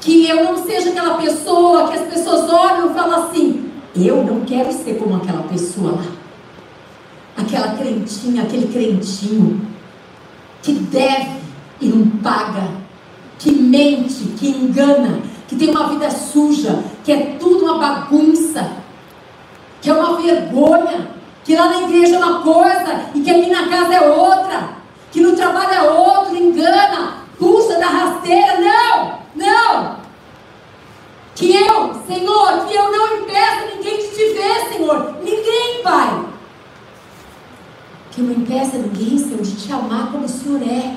[0.02, 4.42] Que eu não seja aquela pessoa que as pessoas olham e falam assim: eu não
[4.42, 6.17] quero ser como aquela pessoa lá.
[7.38, 9.62] Aquela crentinha, aquele crentinho
[10.62, 11.38] que deve
[11.80, 12.88] e não paga.
[13.40, 18.72] que mente, que engana, que tem uma vida suja, que é tudo uma bagunça,
[19.80, 21.12] que é uma vergonha,
[21.44, 24.70] que lá na igreja é uma coisa e que aqui na casa é outra,
[25.12, 28.60] que no trabalho é outro, engana, puxa da rasteira.
[28.60, 29.98] Não, não.
[31.36, 35.16] Que eu, Senhor, que eu não impeça ninguém de te ver, Senhor.
[35.24, 36.27] Ninguém, Pai.
[38.18, 40.96] Que não impeça ninguém, Senhor, de te amar como o Senhor é.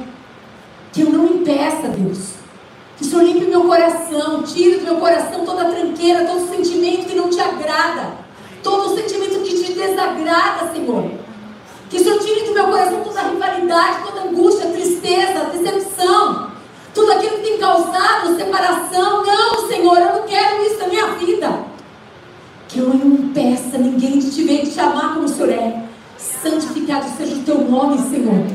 [0.90, 2.30] Que eu não impeça, Deus.
[2.96, 7.14] Que o Senhor limpe meu coração, tire do meu coração toda tranqueira, todo sentimento que
[7.14, 8.14] não te agrada.
[8.62, 11.10] Todo sentimento que te desagrada, Senhor.
[11.90, 16.52] Que o Senhor tire do meu coração toda rivalidade, toda angústia, tristeza, decepção.
[16.94, 19.26] Tudo aquilo que tem causado separação.
[19.26, 21.66] Não, Senhor, eu não quero isso na minha vida.
[22.66, 25.89] Que eu não impeça ninguém de te ver, de te amar como o Senhor é.
[26.42, 28.46] Santificado seja o teu nome, Senhor.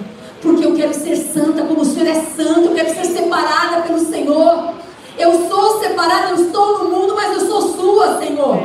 [0.41, 2.67] Porque eu quero ser santa como o Senhor é santo.
[2.67, 4.73] Eu quero ser separada pelo Senhor.
[5.17, 8.59] Eu sou separada, eu estou no mundo, mas eu sou sua, Senhor.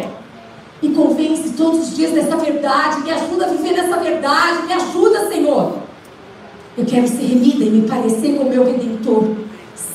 [0.82, 3.02] Me convence todos os dias dessa verdade.
[3.02, 4.66] Me ajuda a viver nessa verdade.
[4.66, 5.74] Me ajuda, Senhor.
[6.76, 9.36] Eu quero ser remida e me parecer com o meu Redentor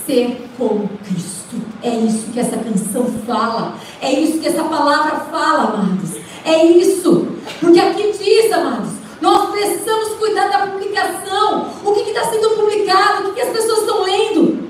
[0.05, 1.55] ser como Cristo.
[1.81, 3.75] É isso que essa canção fala.
[4.01, 6.11] É isso que essa palavra fala, amados.
[6.43, 7.27] É isso.
[7.59, 11.67] Porque aqui diz, amados, nós precisamos cuidar da publicação.
[11.83, 13.29] O que está sendo publicado?
[13.29, 14.69] O que, que as pessoas estão lendo?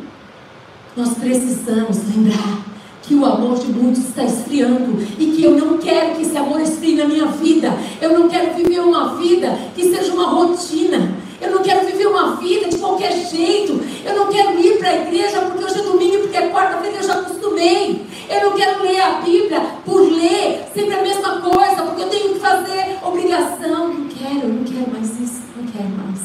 [0.95, 2.65] Nós precisamos lembrar
[3.01, 6.59] que o amor de muitos está esfriando e que eu não quero que esse amor
[6.61, 7.77] esfrie na minha vida.
[8.01, 11.13] Eu não quero viver uma vida que seja uma rotina.
[11.39, 13.79] Eu não quero viver uma vida de qualquer jeito.
[14.03, 17.03] Eu não quero ir para a igreja porque hoje é domingo, porque é quarta-feira eu
[17.03, 18.05] já acostumei.
[18.29, 22.33] Eu não quero ler a Bíblia por ler, sempre a mesma coisa, porque eu tenho
[22.33, 23.93] que fazer obrigação.
[23.93, 25.41] Não quero, não quero mais isso.
[25.55, 26.21] Não quero mais.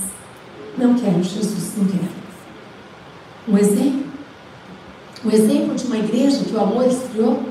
[0.78, 2.20] Não quero, Jesus, não quero.
[3.48, 4.10] Um exemplo?
[5.22, 7.42] Um exemplo de uma igreja que o amor esfriou?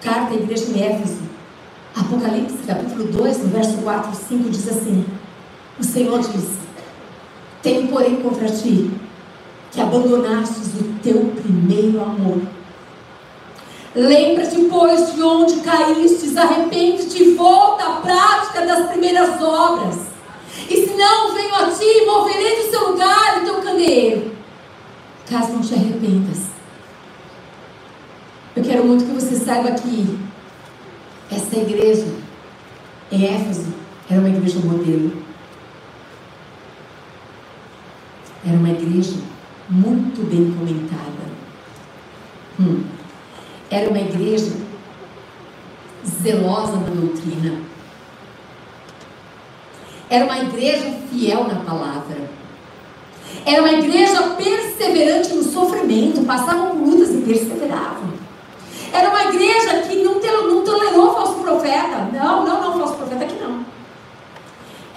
[0.00, 1.22] Carta à igreja de Éfeso.
[1.96, 5.04] Apocalipse, capítulo 2, no verso 4 e 5, diz assim.
[5.78, 6.48] O Senhor diz:
[7.62, 8.90] Tenho, porém, contra ti
[9.70, 12.42] que abandonastes o teu primeiro amor.
[13.94, 19.96] Lembra-te, pois, de onde caístes, arrepende-te e volta à prática das primeiras obras.
[20.68, 24.32] E se não, venho a ti e moverei do seu lugar o teu candeeiro,
[25.28, 26.52] caso não te arrependas.
[28.54, 30.18] Eu quero muito que você saiba que
[31.30, 32.06] essa igreja,
[33.10, 35.12] em Éfeso, era uma igreja modelo.
[38.44, 39.16] Era uma igreja
[39.68, 41.32] muito bem comentada.
[42.58, 42.84] Hum.
[43.70, 44.52] Era uma igreja
[46.06, 47.60] zelosa na doutrina.
[50.10, 52.30] Era uma igreja fiel na palavra.
[53.46, 56.22] Era uma igreja perseverante no sofrimento.
[56.26, 58.12] Passavam lutas e perseveravam.
[58.92, 62.10] Era uma igreja que não, não tolerou falso profeta.
[62.12, 63.61] Não, não, não, falso profeta aqui não.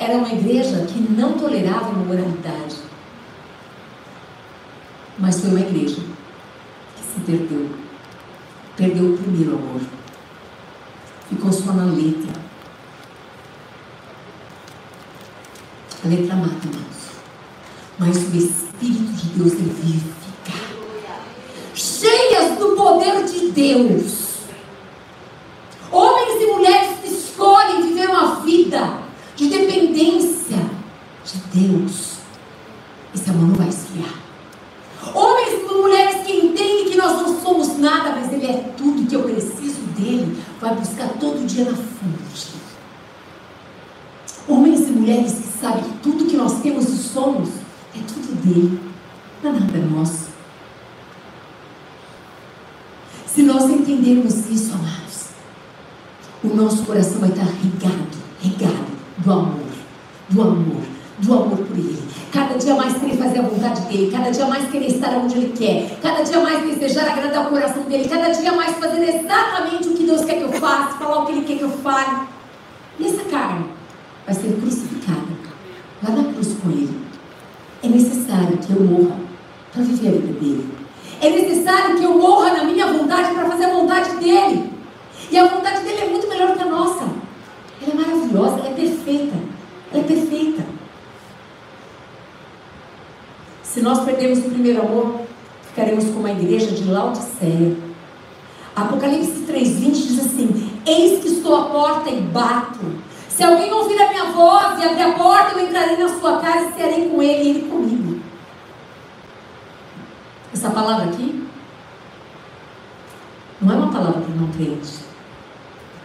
[0.06, 2.76] Era uma igreja que não tolerava imoralidade.
[5.18, 7.72] Mas foi uma igreja que se perdeu.
[8.78, 9.82] Perdeu o primeiro amor.
[11.28, 12.40] Ficou só na letra.
[16.04, 17.06] A letra mata, irmãos.
[17.98, 20.54] Mas o Espírito de Deus ele vivifica.
[21.74, 24.36] Cheias do poder de Deus.
[25.92, 30.58] Homens e mulheres que escolhem viver uma vida de dependência
[31.26, 32.16] de Deus.
[33.14, 34.14] Esse amor não vai esfriar.
[35.14, 39.16] Homens e mulheres que entendem que nós não somos nada, mas Ele é tudo que
[39.16, 42.56] eu preciso dele, vai buscar todo dia na fonte.
[44.48, 47.50] Homens e mulheres que sabem que tudo que nós temos e somos
[47.96, 48.80] é tudo dele,
[49.44, 50.30] não é nada nosso.
[53.28, 55.30] Se nós entendermos isso, amados,
[56.44, 58.08] o nosso coração vai estar regado,
[58.42, 59.54] regado do amor,
[60.30, 60.82] do amor,
[61.20, 62.04] do amor por Ele.
[62.32, 65.54] Cada dia mais querer fazer a vontade dele, cada dia mais querer estar onde Ele
[65.58, 69.94] quer, cada dia mais desejar agradar o coração dele, cada dia mais fazer exatamente o
[69.94, 72.28] que Deus quer que eu faça, falar o que Ele quer que eu fale.
[73.00, 73.66] E essa carne
[74.26, 75.22] vai ser crucificada
[76.04, 77.06] lá na cruz com Ele.
[77.84, 79.16] É necessário que eu morra
[79.72, 80.76] para viver a vida dele.
[81.22, 84.70] É necessário que eu morra na minha vontade para fazer a vontade dele.
[85.32, 87.06] E a vontade dele é muito melhor que a nossa.
[87.82, 89.36] Ela é maravilhosa, ela é perfeita.
[89.92, 90.66] Ela é perfeita.
[93.64, 95.22] Se nós perdermos o primeiro amor,
[95.68, 97.76] ficaremos como a igreja de Laodiceia.
[98.76, 102.86] Apocalipse 3,20 diz assim: Eis que estou à porta e bato.
[103.30, 106.70] Se alguém ouvir a minha voz e abrir a porta, eu entrarei na sua casa
[106.70, 108.22] e serei com ele e ele comigo.
[110.54, 111.46] Essa palavra aqui
[113.60, 115.00] não é uma palavra para não crente.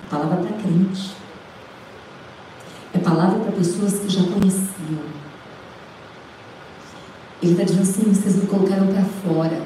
[0.05, 1.20] É palavra para crente.
[2.92, 5.21] É palavra para pessoas que já conheciam.
[7.43, 9.62] Ele está dizendo assim: vocês me colocaram para fora.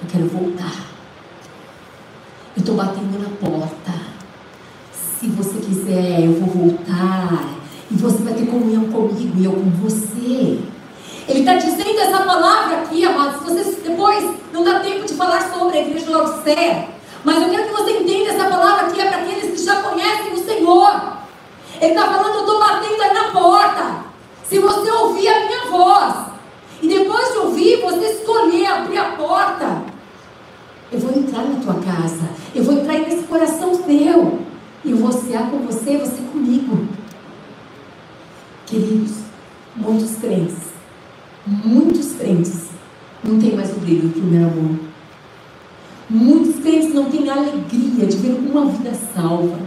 [0.00, 0.86] Eu quero voltar.
[2.56, 3.92] Eu estou batendo na porta.
[4.92, 7.58] Se você quiser, eu vou voltar.
[7.90, 10.60] E você vai ter comunhão comigo e eu com você.
[11.28, 13.42] Ele está dizendo essa palavra aqui, amados.
[13.42, 16.88] Vocês depois não dá tempo de falar sobre a igreja de Laodicea.
[17.24, 20.32] Mas eu quero que você entenda essa palavra aqui é para aqueles que já conhecem
[20.32, 21.18] o Senhor.
[21.80, 24.04] Ele está falando, eu estou batendo aí na porta.
[24.44, 26.14] Se você ouvir a minha voz,
[26.80, 29.82] e depois de ouvir, você escolher abrir a porta,
[30.90, 34.38] eu vou entrar na tua casa, eu vou entrar nesse coração teu,
[34.84, 36.86] e eu vou cear com você, você comigo.
[38.64, 39.18] Queridos,
[39.76, 40.56] muitos crentes,
[41.46, 42.68] muitos crentes
[43.22, 44.78] não têm mais o brilho do primeiro amor.
[46.08, 49.58] Muitos crentes não têm alegria de ver uma vida salva.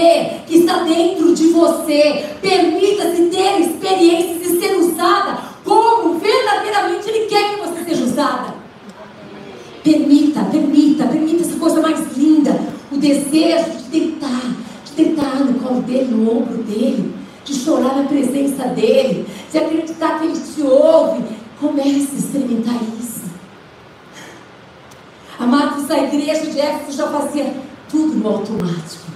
[0.00, 2.24] Poder que está dentro de você.
[2.40, 8.54] Permita-se ter experiências e ser usada como verdadeiramente Ele quer que você seja usada.
[9.84, 12.58] Permita, permita, permita essa coisa mais linda.
[12.90, 18.04] O desejo de tentar, de tentar no colo dele, no ombro dele, de chorar na
[18.04, 21.22] presença dele, de acreditar que ele te ouve.
[21.60, 23.20] Comece a experimentar isso.
[25.38, 27.54] Amados, a igreja de Éfeso já fazia
[27.90, 29.09] tudo no automático.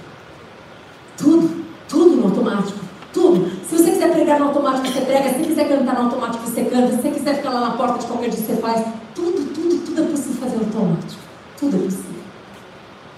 [1.17, 2.79] Tudo, tudo no automático.
[3.13, 3.51] Tudo.
[3.69, 5.29] Se você quiser pregar no automático, você prega.
[5.31, 6.89] Se você quiser cantar no automático, você canta.
[6.89, 8.85] Se você quiser ficar lá na porta de qualquer dia, você faz.
[9.15, 11.23] Tudo, tudo, tudo é possível fazer automático.
[11.59, 12.15] Tudo é possível.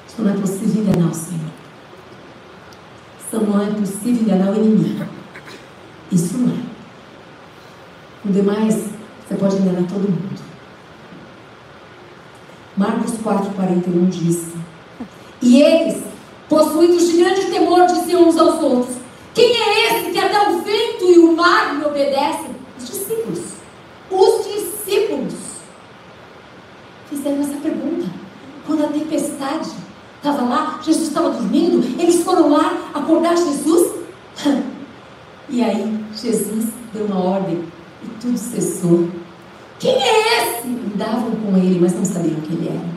[0.08, 1.50] Isso não é possível enganar o Senhor.
[3.26, 5.06] Isso não é possível enganar o inimigo.
[6.12, 6.58] Isso não é.
[8.24, 8.74] O demais,
[9.26, 10.40] você pode enganar todo mundo.
[12.76, 14.48] Marcos 4,41 diz:
[15.40, 16.02] E eles,
[16.48, 18.96] possuídos de grande temor, diziam uns aos outros:
[19.34, 22.56] Quem é esse que até o vento e o mar lhe obedecem?
[22.78, 23.40] Os discípulos.
[24.10, 25.34] Os discípulos
[27.08, 28.06] fizeram essa pergunta.
[28.66, 29.70] Quando a tempestade
[30.16, 33.94] estava lá, Jesus estava dormindo, eles foram lá acordar Jesus.
[35.48, 37.62] E aí, Jesus deu uma ordem
[38.02, 39.08] e tudo cessou.
[39.78, 40.66] Quem é esse?
[40.66, 42.95] Andavam com ele, mas não sabiam quem ele era.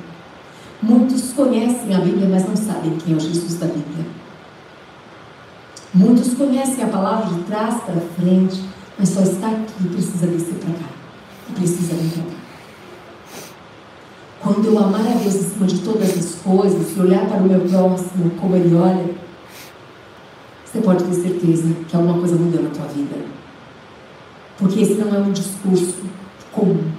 [0.81, 4.05] Muitos conhecem a Bíblia, mas não sabem quem é o Jesus da Bíblia.
[5.93, 8.63] Muitos conhecem a palavra de trás para frente,
[8.97, 10.89] mas só está aqui e precisa descer para cá.
[11.49, 12.39] E precisa vir para cá.
[14.39, 17.59] Quando eu amar a Deus acima de todas as coisas e olhar para o meu
[17.61, 19.15] próximo como ele olha,
[20.63, 23.17] você pode ter certeza que alguma coisa mudou na tua vida.
[24.57, 25.97] Porque esse não é um discurso
[26.51, 26.91] comum.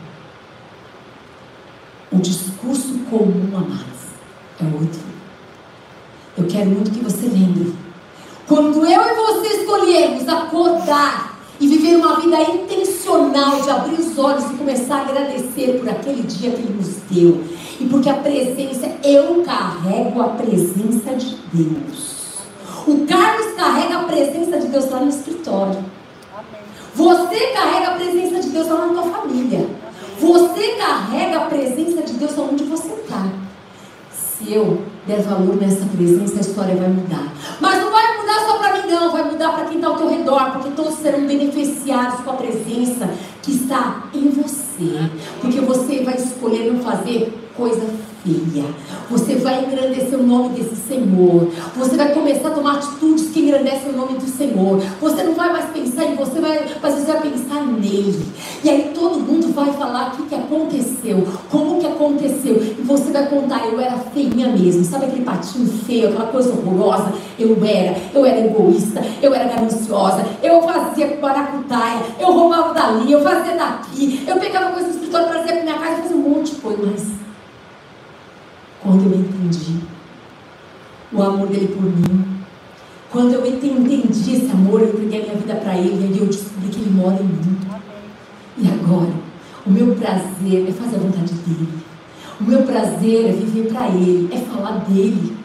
[2.12, 2.18] O
[3.11, 4.01] comum, amados,
[4.61, 5.01] é outro.
[6.39, 7.75] Eu quero muito que você lembre.
[8.47, 14.45] Quando eu e você escolhermos acordar e viver uma vida intencional de abrir os olhos
[14.51, 17.45] e começar a agradecer por aquele dia que Ele nos deu.
[17.79, 22.21] E porque a presença, eu carrego a presença de Deus.
[22.87, 25.85] O Carlos carrega a presença de Deus lá no escritório.
[26.95, 29.69] Você carrega a presença de Deus lá na tua família.
[30.21, 33.27] Você carrega a presença de Deus onde você está.
[34.12, 37.33] Se eu der valor nessa presença, a história vai mudar.
[37.59, 39.12] Mas não vai mudar só para mim, não.
[39.12, 40.53] Vai mudar para quem está ao teu redor.
[40.53, 43.11] Porque todos serão beneficiados com a presença
[43.43, 45.11] que está em você.
[45.41, 47.83] Porque você vai escolher não fazer coisa
[48.23, 48.64] feia.
[49.11, 51.49] Você vai engrandecer o nome desse Senhor.
[51.77, 54.81] Você vai começar a tomar atitudes que engrandecem o nome do Senhor.
[55.01, 58.25] Você não vai mais pensar em você, vai, mas você vai pensar nele.
[58.62, 62.57] E aí todo mundo vai falar o que, que aconteceu, como que aconteceu.
[62.57, 64.85] E você vai contar, eu era feinha mesmo.
[64.85, 67.12] Sabe aquele patinho feio, aquela coisa horrorosa?
[67.39, 73.23] Eu era, eu era egoísta, eu era gananciosa, eu fazia maracutaia, eu roubava dali, eu
[73.23, 76.61] fazia daqui, eu pegava coisa do escritório, trazia para minha casa, fazia um monte de
[76.61, 77.20] coisa, mas
[78.83, 79.81] quando eu entendi
[81.12, 82.41] o amor dele por mim,
[83.11, 86.68] quando eu entendi esse amor, eu entreguei a minha vida para ele, e eu descobri
[86.68, 87.59] que ele mora em mim.
[88.57, 89.12] E agora,
[89.66, 91.68] o meu prazer é fazer a vontade dele.
[92.41, 95.37] O meu prazer é viver para ele, é falar dele,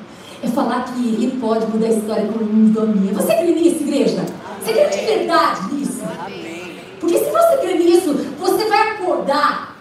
[0.43, 3.13] é falar que ele pode mudar a história como ele mudou a minha.
[3.13, 4.25] Você crê nisso, igreja?
[4.61, 6.03] Você crê de verdade nisso?
[6.99, 9.75] Porque se você crê nisso, você vai acordar.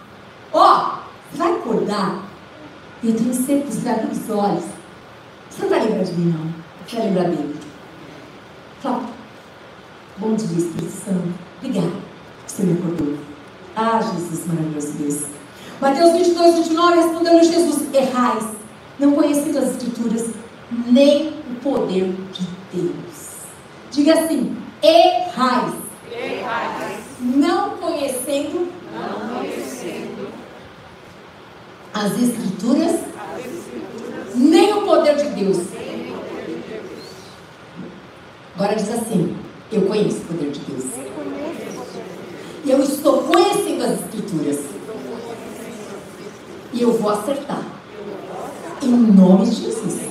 [0.51, 0.95] Ó,
[1.31, 2.24] você vai acordar
[3.05, 4.63] e eu tenho certeza, os olhos.
[5.47, 6.53] Você não vai lembrar de mim, não.
[6.87, 7.55] Você vai lembrar dele.
[8.81, 9.03] Fala,
[10.17, 11.33] bom dia, Espírito Santo.
[11.59, 11.91] Obrigada
[12.45, 13.15] que você me acordou.
[13.75, 15.21] Ah, Jesus, maravilhoso Deus.
[15.79, 18.45] Mateus 22, 29, respondeu-lhe Jesus: Errais,
[18.97, 20.29] não conhecendo as Escrituras,
[20.87, 23.35] nem o poder de Deus.
[23.91, 25.75] Diga assim: errais.
[26.11, 27.03] Errais.
[27.19, 30.04] Não conhecendo, não conhecendo
[31.95, 32.99] as Escrituras,
[34.35, 35.59] nem o poder de Deus.
[38.53, 39.37] Agora diz assim:
[39.71, 40.83] Eu conheço o poder de Deus.
[42.65, 44.59] Eu estou conhecendo as Escrituras.
[46.73, 47.63] E eu vou acertar.
[48.81, 50.01] Em nome de Jesus.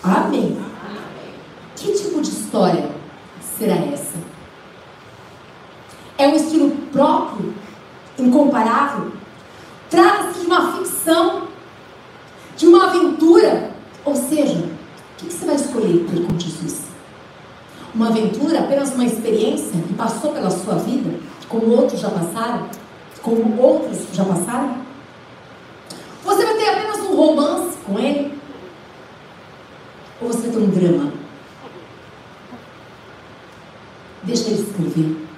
[0.00, 0.56] Amém.
[1.74, 2.88] Que tipo de história
[3.58, 4.16] será essa?
[6.16, 7.52] É um estilo próprio,
[8.16, 9.10] incomparável,
[9.92, 11.48] Trata-se de uma ficção,
[12.56, 13.72] de uma aventura.
[14.06, 14.70] Ou seja, o
[15.18, 16.80] que você vai escolher ter com Jesus?
[17.94, 22.70] Uma aventura, apenas uma experiência que passou pela sua vida, como outros já passaram,
[23.20, 24.78] como outros já passaram?
[26.24, 28.32] Você vai ter apenas um romance com ele?
[30.22, 31.12] Ou você vai ter um drama?
[34.22, 35.28] Deixa ele escrever.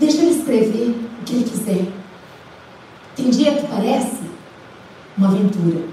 [0.00, 0.88] Deixa ele escrever
[1.20, 2.02] o que ele quiser.
[3.14, 4.22] Tem dia que parece
[5.18, 5.84] uma aventura.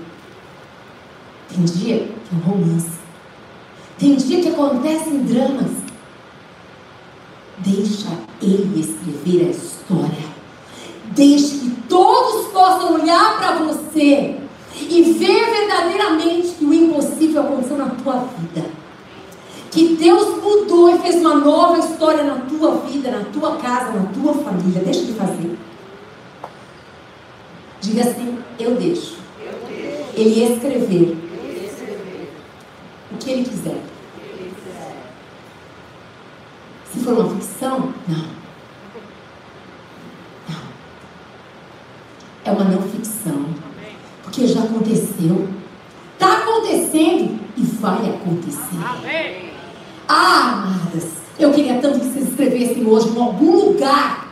[1.50, 2.98] Tem dia que é um romance.
[3.98, 5.72] Tem dia que acontecem dramas.
[7.58, 8.08] Deixa
[8.42, 10.30] ele escrever a história.
[11.12, 14.38] Deixe que todos possam olhar para você
[14.76, 18.66] e ver verdadeiramente que o impossível aconteceu na tua vida.
[19.72, 24.06] Que Deus mudou e fez uma nova história na tua vida, na tua casa, na
[24.70, 24.84] tua família.
[24.84, 25.58] Deixa de fazer.
[27.82, 29.18] Diga assim: Eu deixo.
[29.40, 30.10] Eu deixo.
[30.14, 31.18] Ele escrever.
[31.44, 32.34] Ele escrever.
[33.12, 33.82] O que ele quiser.
[34.22, 35.06] ele quiser.
[36.92, 38.40] Se for uma ficção, não.
[40.50, 40.62] Não.
[42.46, 43.46] É uma não ficção.
[44.24, 45.48] Porque já aconteceu.
[46.14, 48.78] Está acontecendo e vai acontecer.
[48.84, 49.50] Amém.
[50.06, 54.28] Ah, amadas, eu queria tanto que vocês escrevessem hoje em algum lugar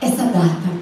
[0.00, 0.74] essa data.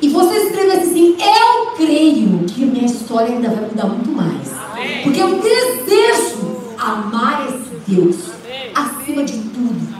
[0.00, 4.48] E você escrevesse assim: Eu creio que minha história ainda vai mudar muito mais.
[5.02, 8.16] Porque eu desejo amar esse Deus
[8.74, 9.94] acima de tudo.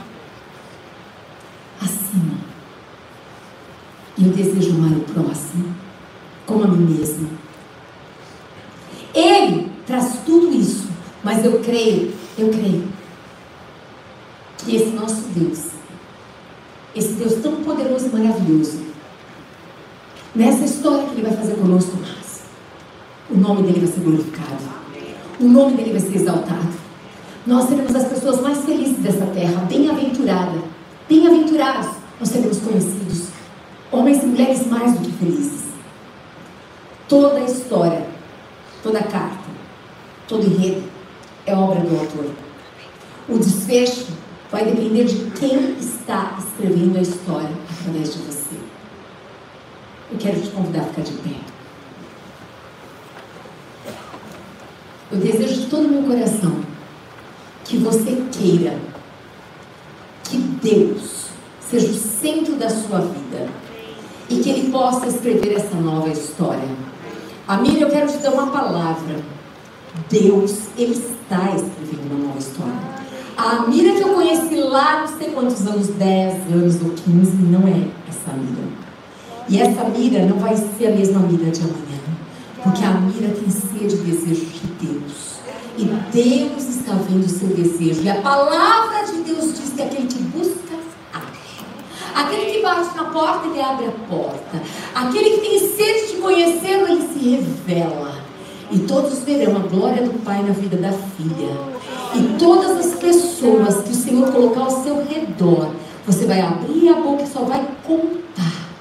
[1.79, 2.37] Acima.
[4.17, 5.75] E eu desejo amar o próximo
[6.47, 7.29] como a mim mesma.
[9.13, 10.89] Ele traz tudo isso,
[11.23, 12.95] mas eu creio Eu creio
[14.65, 15.59] que esse nosso Deus,
[16.95, 18.81] esse Deus tão poderoso e maravilhoso,
[20.33, 21.97] nessa história que Ele vai fazer conosco,
[23.29, 24.63] o nome dele vai ser glorificado,
[25.39, 26.85] o nome dele vai ser exaltado.
[27.45, 30.59] Nós seremos as pessoas mais felizes dessa terra, bem-aventurada,
[31.07, 31.87] bem-aventurados,
[32.19, 33.27] nós seremos conhecidos,
[33.91, 35.63] homens e mulheres mais do que felizes.
[37.07, 38.05] Toda a história,
[38.81, 39.45] toda a carta,
[40.27, 40.83] todo enredo
[41.45, 42.31] é obra do autor.
[43.29, 44.07] O desfecho
[44.51, 48.55] vai depender de quem está escrevendo a história através de você.
[50.11, 51.54] Eu quero te convidar a ficar de pé.
[55.15, 56.57] Eu desejo de todo o meu coração
[57.63, 58.77] que você queira
[60.25, 61.27] que Deus
[61.61, 63.47] seja o centro da sua vida
[64.29, 66.67] e que Ele possa escrever essa nova história.
[67.47, 69.15] Amília, eu quero te dar uma palavra.
[70.09, 72.73] Deus, Ele está escrevendo uma nova história.
[73.37, 77.65] A Amília que eu conheci lá, não sei quantos anos, 10 anos ou 15, não
[77.65, 78.65] é essa Amília.
[79.47, 81.84] E essa Amília não vai ser a mesma Amília de amanhã.
[82.65, 85.35] Porque a Amília tem sede e desejo de Deus.
[85.77, 88.01] E Deus está vendo o seu desejo.
[88.01, 90.73] E a palavra de Deus diz que aquele que busca,
[91.13, 91.63] acha.
[92.15, 94.63] Aquele que bate na porta, ele abre a porta.
[94.95, 98.15] Aquele que tem sede de conhecê-lo, ele se revela.
[98.71, 101.55] E todos verão a glória do Pai na vida da filha.
[102.15, 105.69] E todas as pessoas que o Senhor colocar ao seu redor,
[106.03, 108.74] você vai abrir a boca e só vai contar.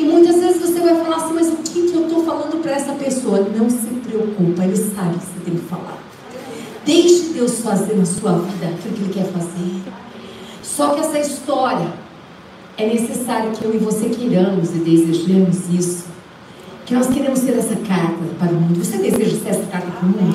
[0.00, 2.72] E muitas vezes você vai falar assim, mas o que, que eu estou falando para
[2.72, 3.40] essa pessoa?
[3.54, 5.98] Não se preocupa, ele sabe o que você tem que falar.
[6.86, 9.82] Deixe Deus fazer na sua vida aquilo que Ele quer fazer.
[10.62, 11.92] Só que essa história
[12.78, 16.06] é necessário que eu e você queiramos e desejemos isso.
[16.86, 18.82] Que nós queremos ser essa carta para o mundo.
[18.82, 20.34] Você deseja ser essa carta para o mundo?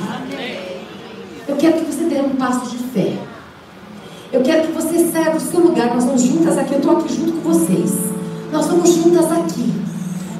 [1.48, 3.18] Eu quero que você dê um passo de fé.
[4.32, 5.96] Eu quero que você saia do seu lugar.
[5.96, 6.74] Nós vamos juntas aqui.
[6.74, 8.15] Eu estou aqui junto com vocês.
[8.56, 9.70] Nós vamos juntas aqui.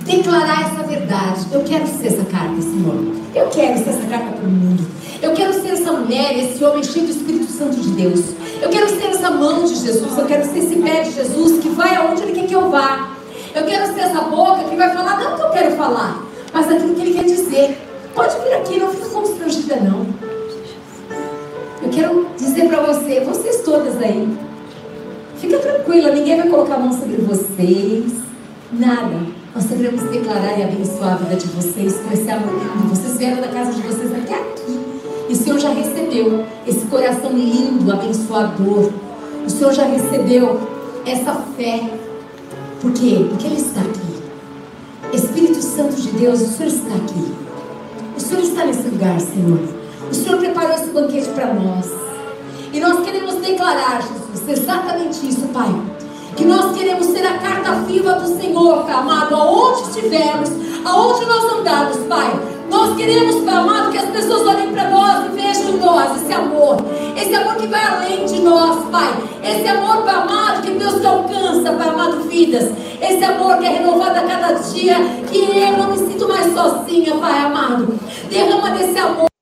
[0.06, 1.48] Declarar essa verdade.
[1.52, 2.96] Eu quero ser essa carta, Senhor.
[3.36, 4.88] Eu quero ser essa carta para o mundo.
[5.22, 8.22] Eu quero ser essa mulher, esse homem cheio do Espírito Santo de Deus.
[8.62, 10.18] Eu quero ser essa mão de Jesus.
[10.18, 13.18] Eu quero ser esse pé de Jesus que vai aonde Ele quer que eu vá.
[13.54, 16.72] Eu quero ser essa boca que vai falar não o que eu quero falar, mas
[16.72, 17.78] aquilo que Ele quer dizer.
[18.14, 20.06] Pode vir aqui, não fica constrangida não.
[21.84, 24.38] Eu quero dizer para você, vocês todas aí,
[25.46, 28.12] fica tranquila, ninguém vai colocar a mão sobre vocês,
[28.72, 29.36] nada.
[29.54, 32.90] Nós devemos declarar e abençoar a vida de vocês com esse amor lindo.
[32.90, 34.80] Vocês vieram da casa de vocês até aqui.
[35.30, 38.92] E o Senhor já recebeu esse coração lindo, abençoador.
[39.46, 40.60] O Senhor já recebeu
[41.06, 41.90] essa fé.
[42.82, 43.26] Por quê?
[43.30, 45.16] Porque Ele está aqui.
[45.16, 47.34] Espírito Santo de Deus, o Senhor está aqui.
[48.18, 49.60] O Senhor está nesse lugar, Senhor.
[50.12, 52.05] O Senhor preparou esse banquete para nós.
[52.76, 55.74] E nós queremos declarar, Jesus, exatamente isso, Pai.
[56.36, 60.50] Que nós queremos ser a carta viva do Senhor, Pai amado, aonde estivermos,
[60.84, 62.38] aonde nós andarmos, Pai.
[62.70, 66.34] Nós queremos, Pai amado, que as pessoas olhem para nós e vejam em nós esse
[66.34, 66.76] amor.
[67.16, 69.24] Esse amor que vai além de nós, Pai.
[69.42, 72.74] Esse amor, Pai amado, que Deus te alcança, Pai amado, vidas.
[73.02, 74.98] Esse amor que é renovado a cada dia.
[75.32, 77.98] Que eu não me sinto mais sozinha, Pai amado.
[78.30, 79.35] Derrama desse amor.